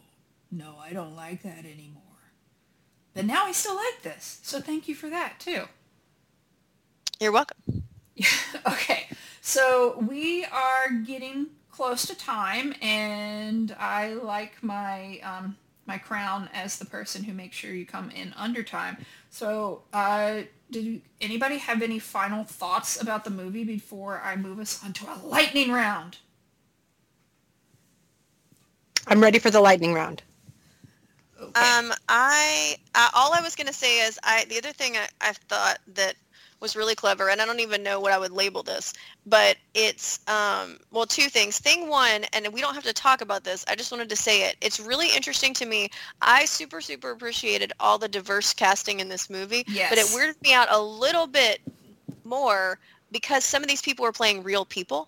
[0.51, 1.96] no, I don't like that anymore.
[3.17, 4.39] But now I still like this.
[4.43, 5.63] So thank you for that too.
[7.19, 7.57] You're welcome.
[8.67, 9.07] okay.
[9.41, 15.57] So we are getting close to time and I like my um,
[15.87, 18.97] my crown as the person who makes sure you come in under time.
[19.31, 24.83] So, uh, did anybody have any final thoughts about the movie before I move us
[24.85, 26.19] onto a lightning round?
[29.07, 30.21] I'm ready for the lightning round.
[31.39, 31.61] Okay.
[31.61, 35.33] Um, I, I all I was gonna say is I the other thing I, I
[35.33, 36.15] thought that
[36.59, 38.93] was really clever, and I don't even know what I would label this,
[39.27, 41.59] but it's um, well two things.
[41.59, 43.63] Thing one, and we don't have to talk about this.
[43.67, 44.55] I just wanted to say it.
[44.61, 45.89] It's really interesting to me.
[46.21, 49.89] I super super appreciated all the diverse casting in this movie, yes.
[49.89, 51.61] but it weirded me out a little bit
[52.23, 52.79] more
[53.11, 55.07] because some of these people were playing real people.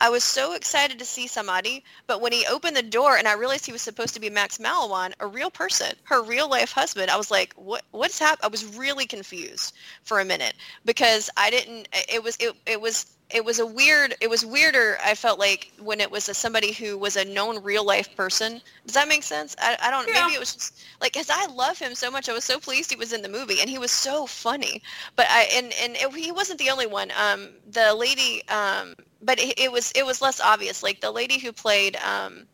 [0.00, 3.34] I was so excited to see Msamati, but when he opened the door and I
[3.34, 7.10] realized he was supposed to be Max Mallowan, a real person, her real life husband,
[7.10, 8.44] I was like, what what's happened?
[8.44, 9.74] I was really confused
[10.04, 14.14] for a minute because I didn't it was it, it was it was a weird
[14.20, 17.62] it was weirder i felt like when it was a, somebody who was a known
[17.62, 18.60] real life person.
[18.86, 19.54] Does that make sense?
[19.60, 20.22] I, I don't yeah.
[20.22, 22.90] maybe it was just like because i love him so much i was so pleased
[22.90, 24.82] he was in the movie and he was so funny.
[25.16, 27.10] But i and and it, he wasn't the only one.
[27.22, 30.82] Um the lady um but it, it, was it was less obvious.
[30.82, 32.46] Like the lady who played um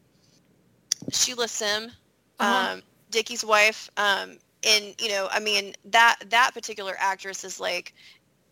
[1.12, 1.90] sheila sim
[2.38, 2.74] uh-huh.
[2.74, 7.94] um dickie's wife um and you know i mean that that particular actress is like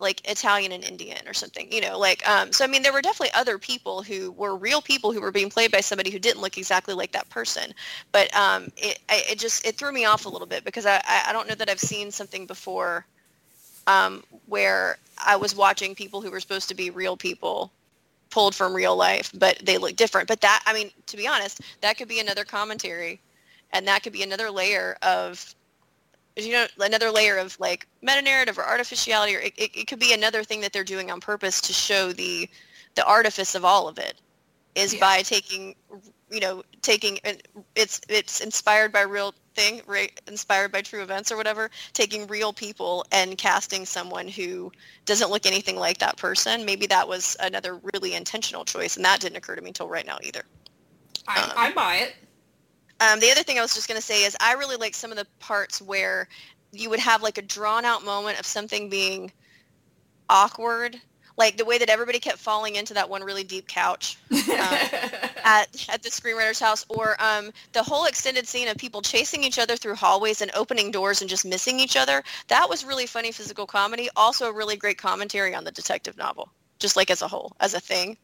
[0.02, 3.00] like Italian and Indian or something, you know, like, um, so I mean, there were
[3.00, 6.42] definitely other people who were real people who were being played by somebody who didn't
[6.42, 7.72] look exactly like that person.
[8.10, 11.32] But um, it, it just, it threw me off a little bit because I, I
[11.32, 13.06] don't know that I've seen something before
[13.86, 17.72] um, where I was watching people who were supposed to be real people
[18.30, 20.26] pulled from real life, but they look different.
[20.26, 23.20] But that, I mean, to be honest, that could be another commentary
[23.72, 25.54] and that could be another layer of
[26.36, 29.98] you know another layer of like meta narrative or artificiality or it, it, it, could
[29.98, 32.48] be another thing that they're doing on purpose to show the
[32.94, 34.20] the artifice of all of it
[34.74, 35.00] is yeah.
[35.00, 35.74] by taking
[36.30, 37.18] you know taking
[37.76, 42.52] it's it's inspired by real thing right inspired by true events or whatever taking real
[42.52, 44.72] people and casting someone who
[45.04, 46.64] doesn't look anything like that person.
[46.64, 50.06] Maybe that was another really intentional choice and that didn't occur to me until right
[50.06, 50.42] now either.
[51.28, 52.14] I, um, I buy it
[53.00, 55.10] um, the other thing I was just going to say is I really like some
[55.10, 56.28] of the parts where
[56.72, 59.32] you would have like a drawn out moment of something being
[60.28, 61.00] awkward
[61.38, 64.18] like the way that everybody kept falling into that one really deep couch
[65.44, 69.58] at at the screenwriter's house, or um, the whole extended scene of people chasing each
[69.58, 72.22] other through hallways and opening doors and just missing each other.
[72.48, 74.08] That was really funny physical comedy.
[74.16, 77.74] Also, a really great commentary on the detective novel, just like as a whole, as
[77.74, 78.16] a thing.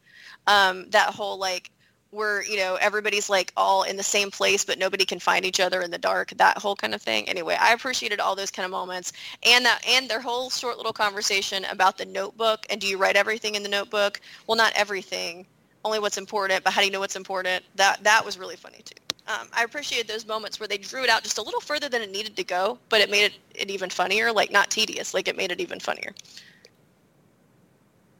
[0.47, 1.71] Um, that whole like
[2.11, 5.59] where you know everybody's like all in the same place but nobody can find each
[5.59, 7.27] other in the dark that whole kind of thing.
[7.29, 9.13] Anyway i appreciated all those kind of moments.
[9.43, 13.15] And that and their whole short little conversation about the notebook and do you write
[13.15, 14.19] everything in the notebook?
[14.47, 15.45] Well not everything
[15.85, 17.63] only what's important but how do you know what's important?
[17.75, 18.95] That that was really funny too.
[19.27, 22.01] Um, i appreciated those moments where they drew it out just a little further than
[22.01, 25.27] it needed to go but it made it, it even funnier like not tedious like
[25.27, 26.13] it made it even funnier.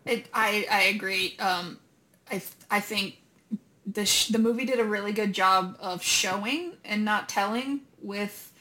[0.06, 1.36] It, I I agree.
[1.40, 1.80] Um,
[2.32, 3.18] I I think
[3.94, 8.52] the sh- the movie did a really good job of showing and not telling with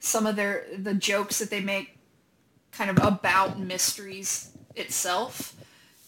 [0.00, 1.98] some of their the jokes that they make
[2.72, 5.54] kind of about mysteries itself.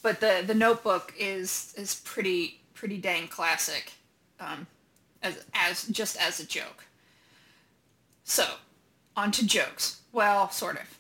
[0.03, 3.93] But the the Notebook is is pretty pretty dang classic,
[4.39, 4.66] um,
[5.22, 6.85] as as just as a joke.
[8.24, 8.45] So,
[9.16, 10.03] on to jokes.
[10.12, 10.99] Well, sort of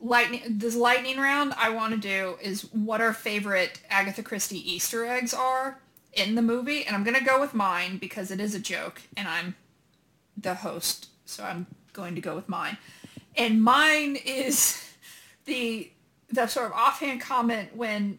[0.00, 5.04] lightning this lightning round I want to do is what our favorite Agatha Christie Easter
[5.04, 5.80] eggs are
[6.18, 9.28] in the movie, and I'm gonna go with mine because it is a joke, and
[9.28, 9.54] I'm
[10.36, 12.78] the host, so I'm going to go with mine.
[13.36, 14.84] And mine is
[15.44, 15.90] the
[16.30, 18.18] the sort of offhand comment when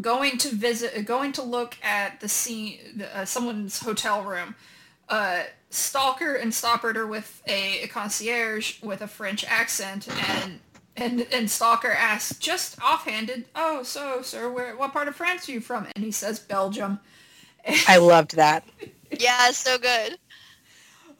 [0.00, 4.54] going to visit, going to look at the scene, the, uh, someone's hotel room.
[5.08, 10.60] Uh, Stalker and Stoppard are with a, a concierge with a French accent, and
[10.96, 15.52] and and Stalker asks, just offhanded, "Oh, so sir, where what part of France are
[15.52, 17.00] you from?" And he says, "Belgium."
[17.86, 18.64] I loved that.
[19.10, 20.18] yeah so good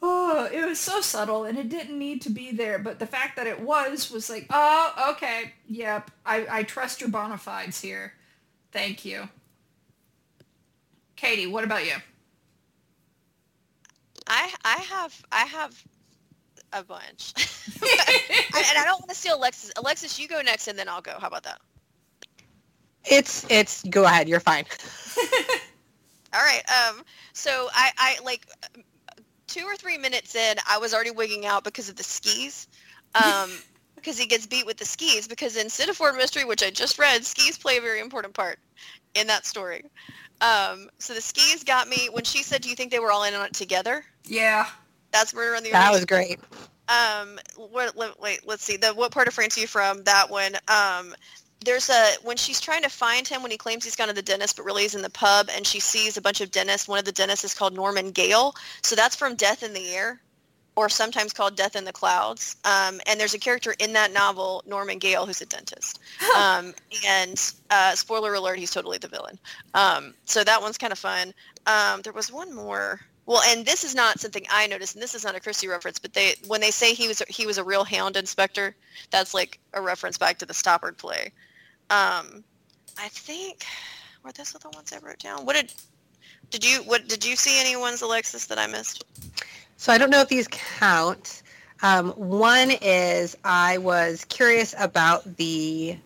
[0.01, 2.79] Oh, it was so subtle, and it didn't need to be there.
[2.79, 7.09] But the fact that it was was like, oh, okay, yep, I I trust your
[7.09, 8.13] bona fides here.
[8.71, 9.27] Thank you,
[11.17, 11.47] Katie.
[11.47, 11.95] What about you?
[14.27, 15.83] I I have I have
[16.71, 17.41] a bunch, I,
[18.69, 19.71] and I don't want to steal Alexis.
[19.75, 21.17] Alexis, you go next, and then I'll go.
[21.19, 21.59] How about that?
[23.03, 24.63] It's it's go ahead, you're fine.
[26.33, 26.63] All right.
[26.69, 27.03] Um.
[27.33, 28.45] So I I like
[29.47, 32.67] two or three minutes in, I was already wigging out because of the skis.
[33.15, 33.61] Um.
[33.95, 35.27] because he gets beat with the skis.
[35.27, 38.59] Because in Sittaford Mystery, which I just read, skis play a very important part
[39.15, 39.83] in that story.
[40.41, 40.89] Um.
[40.99, 43.33] So the skis got me when she said, "Do you think they were all in
[43.33, 44.67] on it together?" Yeah.
[45.11, 46.39] That's Murder on the That was great.
[46.87, 50.55] um what wait let's see the what part of france are you from that one
[50.67, 51.13] um
[51.65, 54.21] there's a when she's trying to find him when he claims he's gone to the
[54.21, 56.99] dentist but really he's in the pub and she sees a bunch of dentists one
[56.99, 58.55] of the dentists is called norman gale.
[58.81, 60.21] So that's from death in the air
[60.79, 62.55] or sometimes called death in the clouds.
[62.63, 65.99] Um, and there's a character in that novel norman gale who's a dentist.
[66.37, 66.73] Um,
[67.05, 69.37] and uh, spoiler alert he's totally the villain.
[69.73, 71.33] Um, so that one's kind of fun.
[71.65, 73.01] Um, there was one more.
[73.25, 75.99] Well, and this is not something I noticed, and this is not a Christie reference,
[75.99, 78.75] but they when they say he was he was a real hound inspector,
[79.11, 81.31] that's like a reference back to the Stoppard play.
[81.89, 82.43] Um,
[82.97, 83.65] I think
[84.23, 85.45] were those the ones I wrote down.
[85.45, 85.73] What did
[86.49, 89.03] did you what did you see any ones, Alexis, that I missed?
[89.77, 91.43] So I don't know if these count.
[91.81, 95.97] Um, one is I was curious about the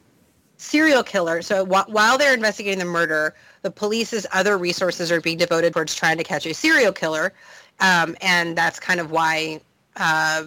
[0.57, 1.41] serial killer.
[1.41, 5.95] So wh- while they're investigating the murder, the police's other resources are being devoted towards
[5.95, 7.33] trying to catch a serial killer,
[7.79, 9.59] um, and that's kind of why
[9.95, 10.43] uh,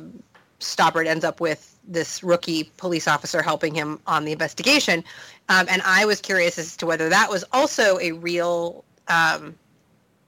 [0.61, 5.05] Stoppard ends up with this rookie police officer helping him on the investigation.
[5.49, 9.55] Um, and I was curious as to whether that was also a real um,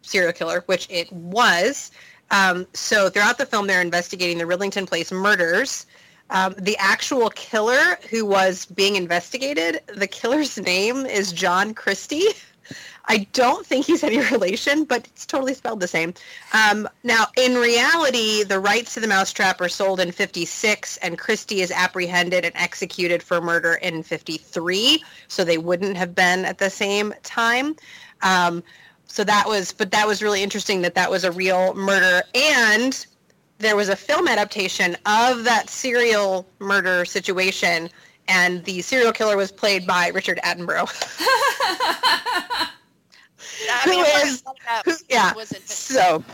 [0.02, 1.90] serial killer, which it was.
[2.30, 5.86] Um, so throughout the film, they're investigating the Rillington Place murders.
[6.30, 12.28] Um, the actual killer who was being investigated, the killer's name is John Christie.
[13.06, 16.14] I don't think he's any relation, but it's totally spelled the same.
[16.52, 21.60] Um, now, in reality, the rights to the mousetrap are sold in 56, and Christie
[21.60, 26.70] is apprehended and executed for murder in 53, so they wouldn't have been at the
[26.70, 27.76] same time.
[28.22, 28.62] Um,
[29.06, 33.06] so that was, but that was really interesting that that was a real murder, and
[33.58, 37.90] there was a film adaptation of that serial murder situation,
[38.28, 40.88] and the serial killer was played by Richard Attenborough.
[43.84, 43.90] Who
[44.28, 44.42] is-
[44.84, 45.32] who- yeah.
[45.66, 46.24] So,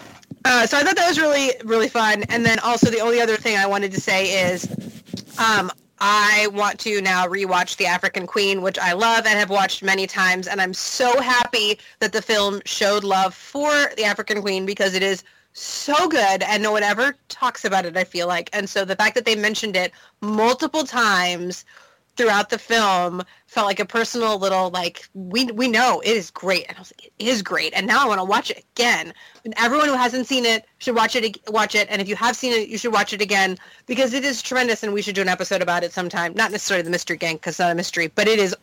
[0.45, 2.25] uh, so I thought that was really, really fun.
[2.29, 4.69] And then also the only other thing I wanted to say is,
[5.39, 5.71] um,
[6.01, 10.07] I want to now rewatch The African Queen, which I love and have watched many
[10.07, 10.47] times.
[10.49, 15.03] And I'm so happy that the film showed love for The African Queen because it
[15.03, 15.23] is
[15.53, 18.51] so good and no one ever talks about it, I feel like.
[18.53, 21.65] And so the fact that they mentioned it multiple times
[22.17, 26.67] throughout the film felt like a personal little like we we know it is great.
[26.69, 27.73] And I was like it is great.
[27.75, 29.13] And now I want to watch it again.
[29.45, 31.89] And everyone who hasn't seen it should watch it watch it.
[31.91, 34.83] And if you have seen it you should watch it again because it is tremendous
[34.83, 36.35] and we should do an episode about it sometime.
[36.35, 38.57] Not necessarily the mystery gang because it's not a mystery but it is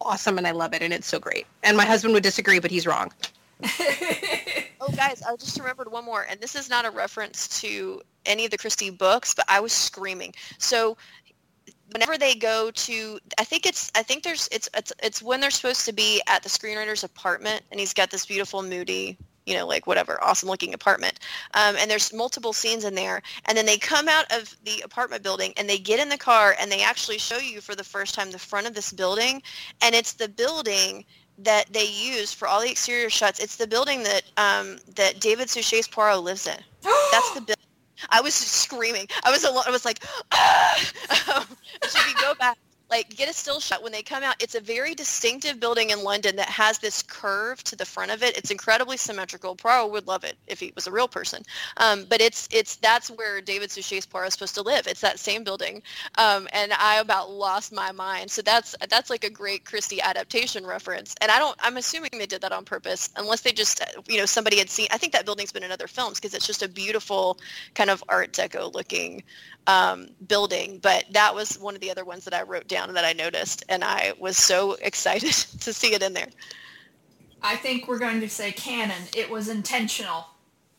[0.00, 1.46] awesome and I love it and it's so great.
[1.62, 3.12] And my husband would disagree but he's wrong.
[4.80, 8.44] Oh, guys, I just remembered one more, and this is not a reference to any
[8.44, 10.34] of the Christie books, but I was screaming.
[10.58, 10.96] So
[11.92, 15.50] whenever they go to, I think it's, I think there's, it's, it's, it's when they're
[15.50, 19.16] supposed to be at the screenwriter's apartment, and he's got this beautiful, moody,
[19.46, 21.20] you know, like whatever, awesome looking apartment.
[21.54, 25.22] Um, and there's multiple scenes in there, and then they come out of the apartment
[25.22, 28.14] building, and they get in the car, and they actually show you for the first
[28.14, 29.42] time the front of this building,
[29.82, 31.04] and it's the building
[31.38, 33.38] that they use for all the exterior shots.
[33.38, 36.58] It's the building that um, that David Suchet's Poirot lives in.
[36.82, 37.67] That's the building.
[38.08, 39.06] I was screaming.
[39.24, 39.64] I was alone.
[39.66, 40.74] I was like, ah!
[41.82, 42.58] if you go back,
[42.90, 44.36] like get a still shot when they come out.
[44.40, 48.22] It's a very distinctive building in London that has this curve to the front of
[48.22, 48.36] it.
[48.36, 49.54] It's incredibly symmetrical.
[49.54, 51.42] Poirot would love it if he was a real person.
[51.76, 54.86] Um, but it's it's that's where David Suchet's Poirot is supposed to live.
[54.86, 55.82] It's that same building.
[56.16, 58.30] Um, and I about lost my mind.
[58.30, 61.14] So that's that's like a great Christie adaptation reference.
[61.20, 61.56] And I don't.
[61.60, 64.88] I'm assuming they did that on purpose, unless they just you know somebody had seen.
[64.90, 67.38] I think that building's been in other films because it's just a beautiful
[67.74, 69.22] kind of Art Deco looking
[69.66, 70.78] um, building.
[70.82, 73.64] But that was one of the other ones that I wrote down that I noticed,
[73.68, 76.28] and I was so excited to see it in there.
[77.42, 79.02] I think we're going to say canon.
[79.16, 80.26] It was intentional.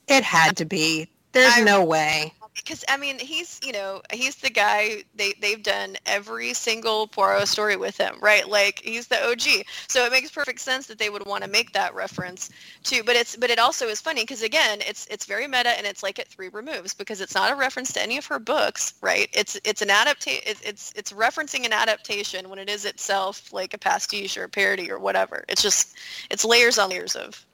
[0.08, 4.36] it had to be there's I- no way Because I mean, he's you know he's
[4.36, 8.48] the guy they they've done every single Poirot story with him, right?
[8.48, 11.72] Like he's the OG, so it makes perfect sense that they would want to make
[11.74, 12.50] that reference
[12.84, 13.04] too.
[13.04, 16.04] But it's but it also is funny because again, it's it's very meta and it's
[16.04, 19.30] like at three removes because it's not a reference to any of her books, right?
[19.32, 20.44] It's it's an adaptation.
[20.46, 24.50] It's, it's it's referencing an adaptation when it is itself like a pastiche or a
[24.50, 25.46] parody or whatever.
[25.48, 25.96] It's just
[26.30, 27.46] it's layers on layers of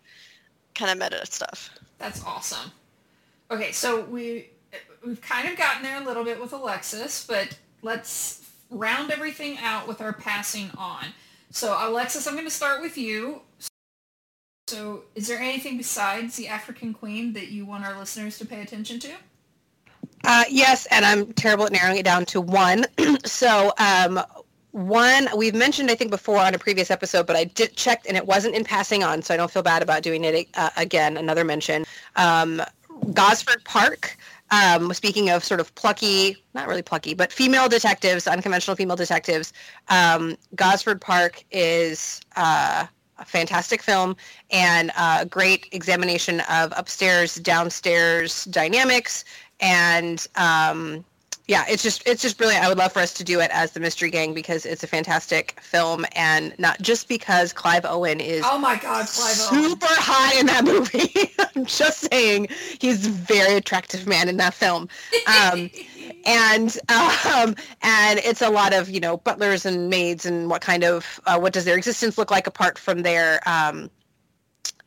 [0.73, 1.69] kind of meta stuff.
[1.97, 2.71] That's awesome.
[3.51, 4.49] Okay, so we
[5.05, 9.87] we've kind of gotten there a little bit with Alexis, but let's round everything out
[9.87, 11.05] with our passing on.
[11.51, 13.41] So Alexis, I'm going to start with you.
[14.67, 18.61] So is there anything besides the African Queen that you want our listeners to pay
[18.61, 19.11] attention to?
[20.23, 22.85] Uh, yes, and I'm terrible at narrowing it down to one.
[23.25, 24.19] so, um,
[24.71, 28.17] one we've mentioned, I think, before on a previous episode, but I did check and
[28.17, 31.15] it wasn't in passing on, so I don't feel bad about doing it uh, again.
[31.15, 31.85] Another mention,
[32.15, 32.61] um,
[33.13, 34.17] Gosford Park.
[34.51, 39.53] Um, speaking of sort of plucky, not really plucky, but female detectives, unconventional female detectives,
[39.89, 42.85] um, Gosford Park is uh,
[43.17, 44.15] a fantastic film
[44.51, 49.25] and a great examination of upstairs, downstairs dynamics
[49.59, 51.03] and um,
[51.47, 52.63] yeah, it's just it's just brilliant.
[52.63, 54.87] I would love for us to do it as the Mystery Gang because it's a
[54.87, 59.69] fantastic film, and not just because Clive Owen is Oh my God, Clive Owen.
[59.69, 61.31] super hot in that movie.
[61.55, 62.47] I'm just saying
[62.79, 64.89] he's a very attractive man in that film.
[65.27, 65.69] Um,
[66.25, 70.83] and um, and it's a lot of you know butlers and maids and what kind
[70.83, 73.89] of uh, what does their existence look like apart from their um,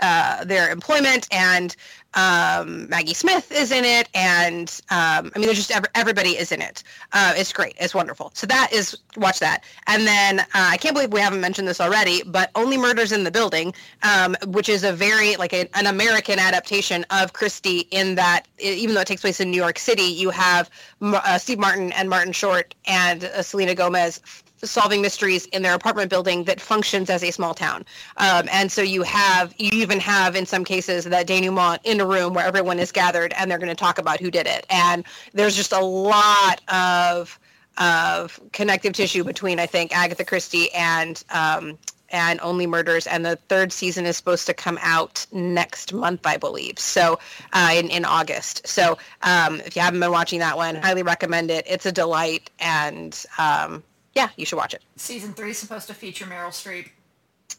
[0.01, 1.75] uh, their employment and
[2.15, 6.53] um, Maggie Smith is in it and um, I mean there's just ev- everybody is
[6.53, 6.83] in it.
[7.13, 7.75] Uh, it's great.
[7.79, 8.31] It's wonderful.
[8.35, 9.65] So that is watch that.
[9.87, 13.25] And then uh, I can't believe we haven't mentioned this already, but Only Murders in
[13.25, 18.15] the Building, um, which is a very like a, an American adaptation of Christie in
[18.15, 20.71] that e- even though it takes place in New York City, you have
[21.03, 24.21] uh, Steve Martin and Martin Short and uh, Selena Gomez
[24.63, 27.85] solving mysteries in their apartment building that functions as a small town.
[28.17, 32.07] Um, and so you have, you even have in some cases that denouement in a
[32.07, 34.67] room where everyone is gathered and they're going to talk about who did it.
[34.71, 37.39] And there's just a lot of,
[37.79, 41.79] of connective tissue between, I think, Agatha Christie and, um,
[42.11, 46.39] and Only Murders, and the third season is supposed to come out next month, I
[46.39, 46.79] believe.
[46.79, 47.19] So
[47.53, 48.67] uh, in in August.
[48.67, 51.67] So um, if you haven't been watching that one, highly recommend it.
[51.69, 53.83] It's a delight, and um,
[54.19, 54.83] yeah, you should watch it.
[54.97, 56.89] Season three is supposed to feature Meryl Streep.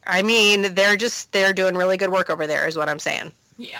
[0.05, 3.31] I mean, they're just they're doing really good work over there, is what I'm saying.
[3.57, 3.79] Yeah.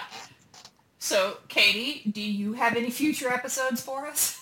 [0.97, 4.39] So, Katie, do you have any future episodes for us?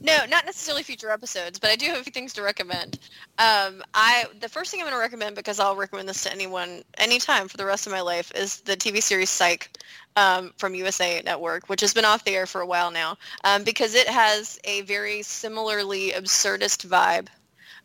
[0.00, 2.98] No, not necessarily future episodes, but I do have a few things to recommend.
[3.38, 6.82] Um, I the first thing I'm going to recommend because I'll recommend this to anyone
[6.98, 9.70] anytime for the rest of my life is the TV series Psych
[10.16, 13.64] um, from USA Network, which has been off the air for a while now, um,
[13.64, 17.28] because it has a very similarly absurdist vibe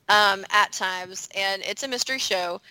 [0.10, 2.62] um, at times, and it's a mystery show,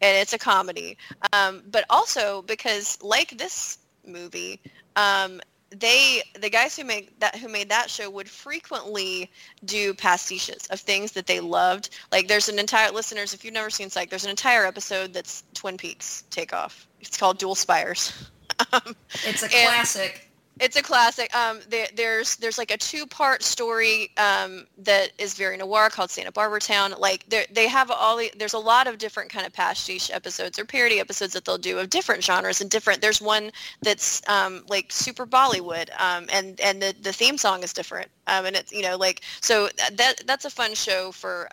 [0.00, 0.96] and it's a comedy,
[1.32, 4.60] um, but also because like this movie.
[4.96, 5.40] Um,
[5.80, 9.30] they the guys who make that who made that show would frequently
[9.64, 11.90] do pastiches of things that they loved.
[12.12, 15.42] Like there's an entire listeners, if you've never seen Psych, there's an entire episode that's
[15.54, 16.86] Twin Peaks takeoff.
[17.00, 18.30] It's called Dual Spires.
[18.72, 18.96] um,
[19.26, 20.28] It's a classic.
[20.60, 21.34] it's a classic.
[21.34, 26.10] Um, there, there's there's like a two part story um, that is very noir called
[26.10, 26.94] Santa Barbara Town.
[26.98, 30.58] Like they they have all the, there's a lot of different kind of pastiche episodes
[30.58, 33.00] or parody episodes that they'll do of different genres and different.
[33.00, 33.50] There's one
[33.82, 38.08] that's um, like super Bollywood, um, and and the, the theme song is different.
[38.26, 41.48] Um, and it's you know like so that that's a fun show for.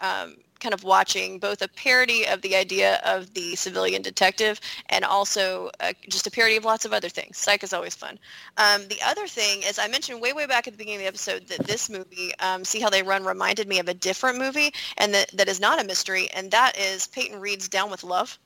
[0.61, 5.69] Kind of watching both a parody of the idea of the civilian detective and also
[5.79, 7.37] uh, just a parody of lots of other things.
[7.37, 8.17] Psych is always fun.
[8.57, 11.07] Um, the other thing is I mentioned way, way back at the beginning of the
[11.07, 14.71] episode that this movie, um, See How They Run, reminded me of a different movie
[14.97, 18.37] and that, that is not a mystery, and that is Peyton Reed's Down with Love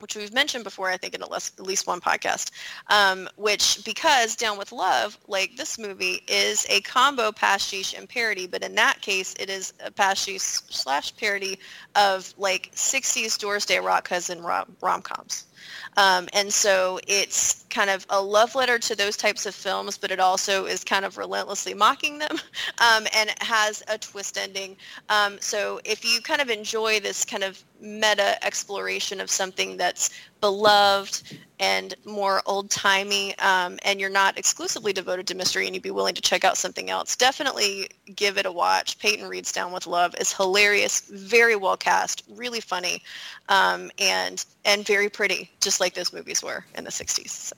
[0.00, 2.50] which we've mentioned before, I think in at least, at least one podcast,
[2.88, 8.46] um, which because Down with Love, like this movie, is a combo pastiche and parody,
[8.46, 11.58] but in that case, it is a pastiche slash parody
[11.94, 15.46] of like 60s Doris Day Rock Hudson rom- rom-coms.
[15.96, 20.10] Um, and so it's kind of a love letter to those types of films, but
[20.10, 22.32] it also is kind of relentlessly mocking them
[22.78, 24.76] um, and has a twist ending.
[25.08, 30.10] Um, so if you kind of enjoy this kind of meta exploration of something that's
[30.44, 35.90] beloved and more old-timey um, and you're not exclusively devoted to mystery and you'd be
[35.90, 38.98] willing to check out something else, definitely give it a watch.
[38.98, 43.02] Peyton Reed's Down with Love is hilarious, very well cast, really funny,
[43.48, 47.30] um, and and very pretty, just like those movies were in the 60s.
[47.30, 47.56] So.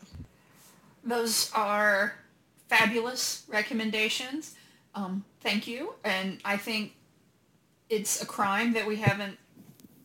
[1.02, 2.14] Those are
[2.68, 4.54] fabulous recommendations.
[4.94, 5.94] Um, thank you.
[6.04, 6.94] And I think
[7.90, 9.38] it's a crime that we haven't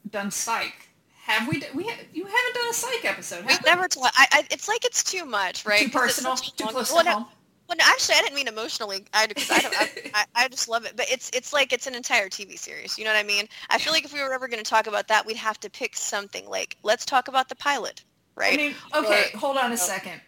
[0.09, 0.87] done psych.
[1.31, 1.63] Have we?
[1.73, 3.45] We ha- you haven't done a psych episode.
[3.45, 3.69] We've we?
[3.69, 5.83] never ta- I, I, it's like it's too much, right?
[5.83, 6.35] Too personal.
[6.35, 7.25] Too long- close well, to home.
[7.69, 9.05] well, no, actually, I didn't mean emotionally.
[9.13, 9.75] I because I, don't,
[10.13, 12.97] I, I, just love it, but it's it's like it's an entire TV series.
[12.97, 13.47] You know what I mean?
[13.69, 15.69] I feel like if we were ever going to talk about that, we'd have to
[15.69, 18.03] pick something like let's talk about the pilot,
[18.35, 18.53] right?
[18.53, 19.77] I mean, okay, Or- hold on a oh.
[19.77, 20.19] second.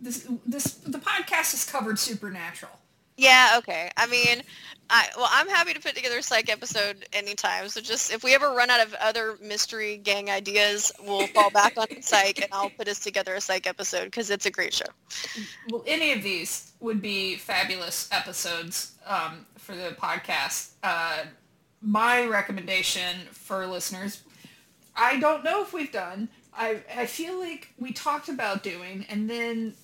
[0.00, 2.70] This, this, the podcast has covered Supernatural.
[3.16, 3.90] Yeah, okay.
[3.96, 4.42] I mean,
[4.90, 7.68] I well, I'm happy to put together a psych episode anytime.
[7.68, 11.76] So just if we ever run out of other mystery gang ideas, we'll fall back
[11.76, 14.86] on psych, and I'll put us together a psych episode because it's a great show.
[15.70, 20.70] Well, any of these would be fabulous episodes um, for the podcast.
[20.82, 21.24] Uh,
[21.82, 24.22] my recommendation for listeners,
[24.96, 26.28] I don't know if we've done.
[26.56, 29.74] I, I feel like we talked about doing, and then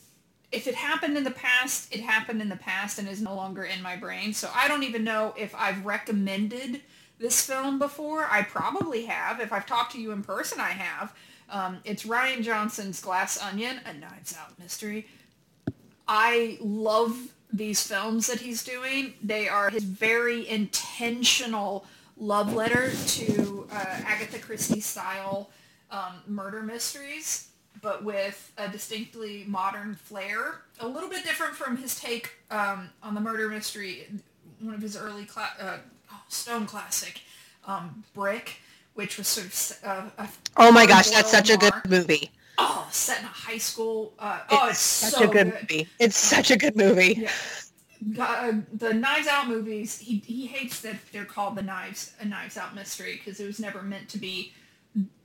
[0.55, 3.64] if it happened in the past, it happened in the past and is no longer
[3.64, 4.32] in my brain.
[4.32, 6.80] So I don't even know if I've recommended
[7.18, 8.26] this film before.
[8.30, 9.40] I probably have.
[9.40, 11.14] If I've talked to you in person, I have.
[11.50, 15.07] Um, it's Rian Johnson's Glass Onion, a Knives Out mystery.
[16.09, 17.16] I love
[17.52, 19.14] these films that he's doing.
[19.22, 21.86] They are his very intentional
[22.16, 25.50] love letter to uh, Agatha Christie style
[25.90, 27.48] um, murder mysteries,
[27.80, 30.62] but with a distinctly modern flair.
[30.80, 34.06] A little bit different from his take um, on the murder mystery,
[34.60, 35.76] one of his early cla- uh,
[36.12, 37.20] oh, Stone classic,
[37.66, 38.58] um, Brick,
[38.94, 42.30] which was sort of uh, a Oh my gosh, that's such a good movie.
[42.56, 44.12] Oh, set in a high school.
[44.18, 45.88] Uh, oh, it's, such so a good, movie.
[45.98, 47.18] It's such a good movie.
[47.18, 47.30] Yeah.
[48.18, 52.56] Uh, the Knives Out movies, he, he hates that they're called the Knives a Knives
[52.56, 54.52] Out mystery because it was never meant to be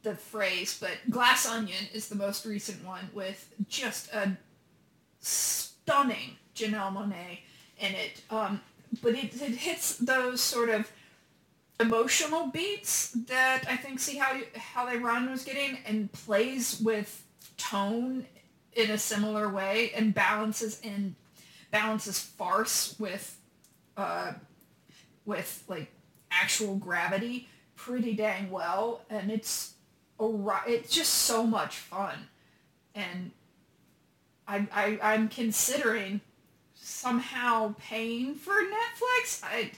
[0.03, 0.77] the phrase.
[0.79, 4.37] But Glass Onion is the most recent one with just a
[5.19, 7.39] stunning Janelle Monáe
[7.79, 8.21] in it.
[8.29, 8.61] Um,
[9.01, 10.91] but it, it hits those sort of
[11.79, 17.23] emotional beats that I think see how how they run was getting and plays with
[17.57, 18.25] tone
[18.73, 21.15] in a similar way and balances in
[21.71, 23.39] balances farce with
[23.95, 24.33] uh
[25.25, 25.91] with like
[26.31, 27.47] actual gravity
[27.79, 29.73] pretty dang well and it's
[30.19, 30.29] a
[30.67, 32.27] it's just so much fun
[32.93, 33.31] and
[34.47, 36.21] I, I I'm considering
[36.73, 39.41] somehow paying for Netflix.
[39.43, 39.71] I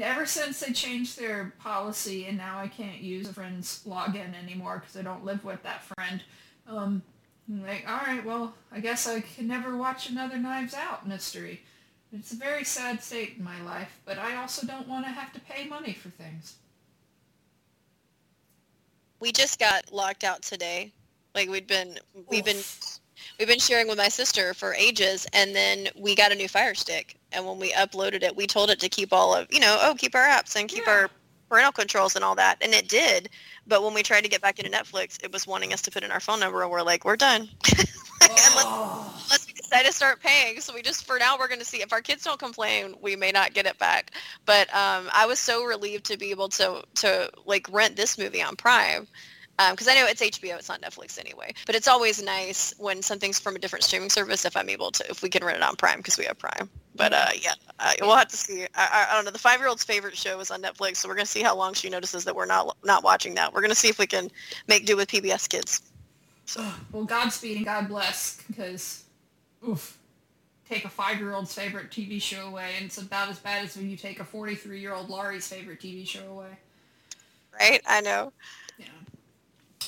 [0.00, 4.80] ever since they changed their policy and now I can't use a friend's login anymore
[4.80, 6.22] because I don't live with that friend.
[6.66, 7.02] Um,
[7.48, 11.62] I'm like, all right, well, I guess I can never watch another Knives Out mystery.
[12.12, 15.32] It's a very sad state in my life, but I also don't want to have
[15.32, 16.56] to pay money for things.
[19.20, 20.92] We just got locked out today.
[21.34, 21.98] Like we'd been,
[22.28, 22.60] we've been,
[23.38, 26.74] we've been sharing with my sister for ages, and then we got a new Fire
[26.74, 27.16] Stick.
[27.32, 29.94] And when we uploaded it, we told it to keep all of, you know, oh,
[29.96, 30.92] keep our apps and keep Yeah.
[30.92, 31.10] our
[31.48, 33.28] parental controls and all that, and it did.
[33.66, 36.02] But when we tried to get back into Netflix, it was wanting us to put
[36.02, 37.48] in our phone number, and we're like, we're done.
[38.22, 39.22] unless, Oh.
[39.24, 40.60] unless we decide to start paying.
[40.60, 43.16] So we just, for now, we're going to see if our kids don't complain, we
[43.16, 44.12] may not get it back.
[44.46, 48.42] But um, I was so relieved to be able to, to like rent this movie
[48.42, 49.06] on Prime
[49.72, 51.52] because I know it's HBO, it's not Netflix anyway.
[51.66, 55.04] But it's always nice when something's from a different streaming service if I'm able to,
[55.10, 56.70] if we can rent it on Prime because we have Prime.
[56.94, 58.62] But uh, yeah, uh, we'll have to see.
[58.62, 59.30] I, I, I don't know.
[59.30, 62.24] The five-year-old's favorite show is on Netflix, so we're gonna see how long she notices
[62.24, 63.52] that we're not not watching that.
[63.52, 64.30] We're gonna see if we can
[64.66, 65.82] make do with PBS Kids.
[66.46, 69.04] So Well, Godspeed and God bless, because,
[69.66, 69.98] oof,
[70.68, 73.96] take a five-year-old's favorite TV show away, and it's about as bad as when you
[73.96, 76.58] take a 43-year-old Laurie's favorite TV show away.
[77.58, 78.32] right, I know.
[78.78, 78.86] Yeah.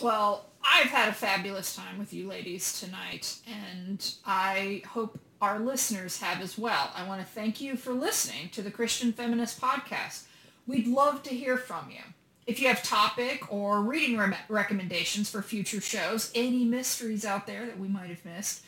[0.01, 6.21] Well, I've had a fabulous time with you ladies tonight, and I hope our listeners
[6.21, 6.91] have as well.
[6.95, 10.25] I want to thank you for listening to the Christian Feminist Podcast.
[10.67, 12.03] We'd love to hear from you.
[12.47, 17.67] If you have topic or reading rem- recommendations for future shows, any mysteries out there
[17.67, 18.63] that we might have missed,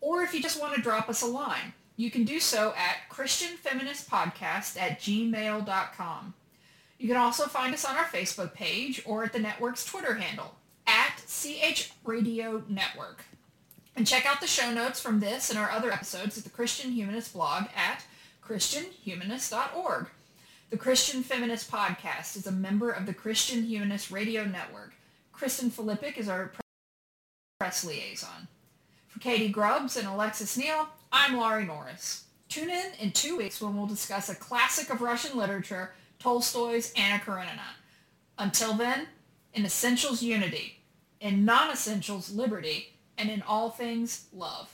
[0.00, 3.10] or if you just want to drop us a line, you can do so at
[3.10, 6.34] christianfeministpodcast at gmail.com.
[6.98, 10.54] You can also find us on our Facebook page or at the network's Twitter handle,
[10.86, 13.24] at CH Radio Network.
[13.96, 16.92] And check out the show notes from this and our other episodes at the Christian
[16.92, 18.04] Humanist blog at
[18.46, 20.06] christianhumanist.org.
[20.70, 24.94] The Christian Feminist Podcast is a member of the Christian Humanist Radio Network.
[25.32, 26.52] Kristen Filippic is our
[27.58, 28.46] press liaison.
[29.20, 32.24] Katie Grubbs and Alexis Neal, I'm Laurie Norris.
[32.48, 37.22] Tune in in two weeks when we'll discuss a classic of Russian literature, Tolstoy's Anna
[37.22, 37.76] Karenina.
[38.38, 39.08] Until then,
[39.52, 40.80] in essentials unity,
[41.20, 44.70] in non-essentials liberty, and in all things love.